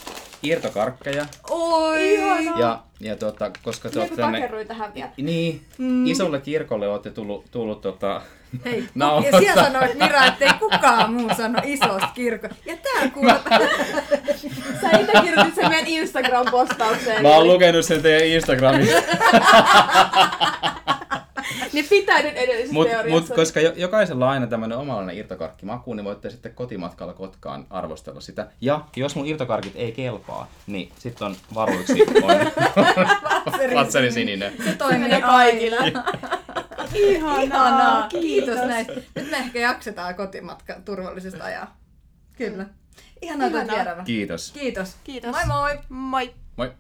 [0.42, 2.14] irtokarkkeja Oi!
[2.14, 2.60] Ihanaa.
[2.60, 4.64] ja, ja tota, koska te Niin olette tänne...
[4.64, 5.10] tähän vielä.
[5.16, 6.06] Niin, mm.
[6.06, 8.22] isolle kirkolle olette tullut, tullut tota,
[8.64, 9.22] Hei, No.
[9.32, 12.48] ja siellä sanoit Mira, ettei kukaan muu sano isosta kirkko.
[12.66, 13.32] Ja tää kuuluu.
[14.80, 17.22] Sä itse kirjoitit sen meidän Instagram-postaukseen.
[17.22, 19.02] Mä oon lukenut sen teidän Instagramista.
[21.72, 23.20] Niin pitää nyt edellisessä Mut, teoriassa.
[23.28, 28.20] mut koska jo, jokaisella on aina tämmönen omalainen irtokarkkimaku, niin voitte sitten kotimatkalla Kotkaan arvostella
[28.20, 28.46] sitä.
[28.60, 34.52] Ja jos mun irtokarkit ei kelpaa, niin sitten on varuiksi on vatseri sininen.
[34.64, 35.76] Se toimii menee kaikille.
[36.94, 37.40] Ihanaa.
[37.40, 38.08] Ihanaa.
[38.08, 38.92] Kiitos näistä.
[39.14, 41.76] Nyt me ehkä jaksetaan kotimatka turvallisesta ajaa.
[42.36, 42.66] Kyllä.
[43.22, 44.04] Ihanaa, Ihanaa.
[44.04, 44.52] Kiitos.
[44.52, 44.96] Kiitos.
[45.04, 45.30] Kiitos.
[45.30, 45.78] Moi moi!
[45.88, 46.34] Moi.
[46.56, 46.72] Moi.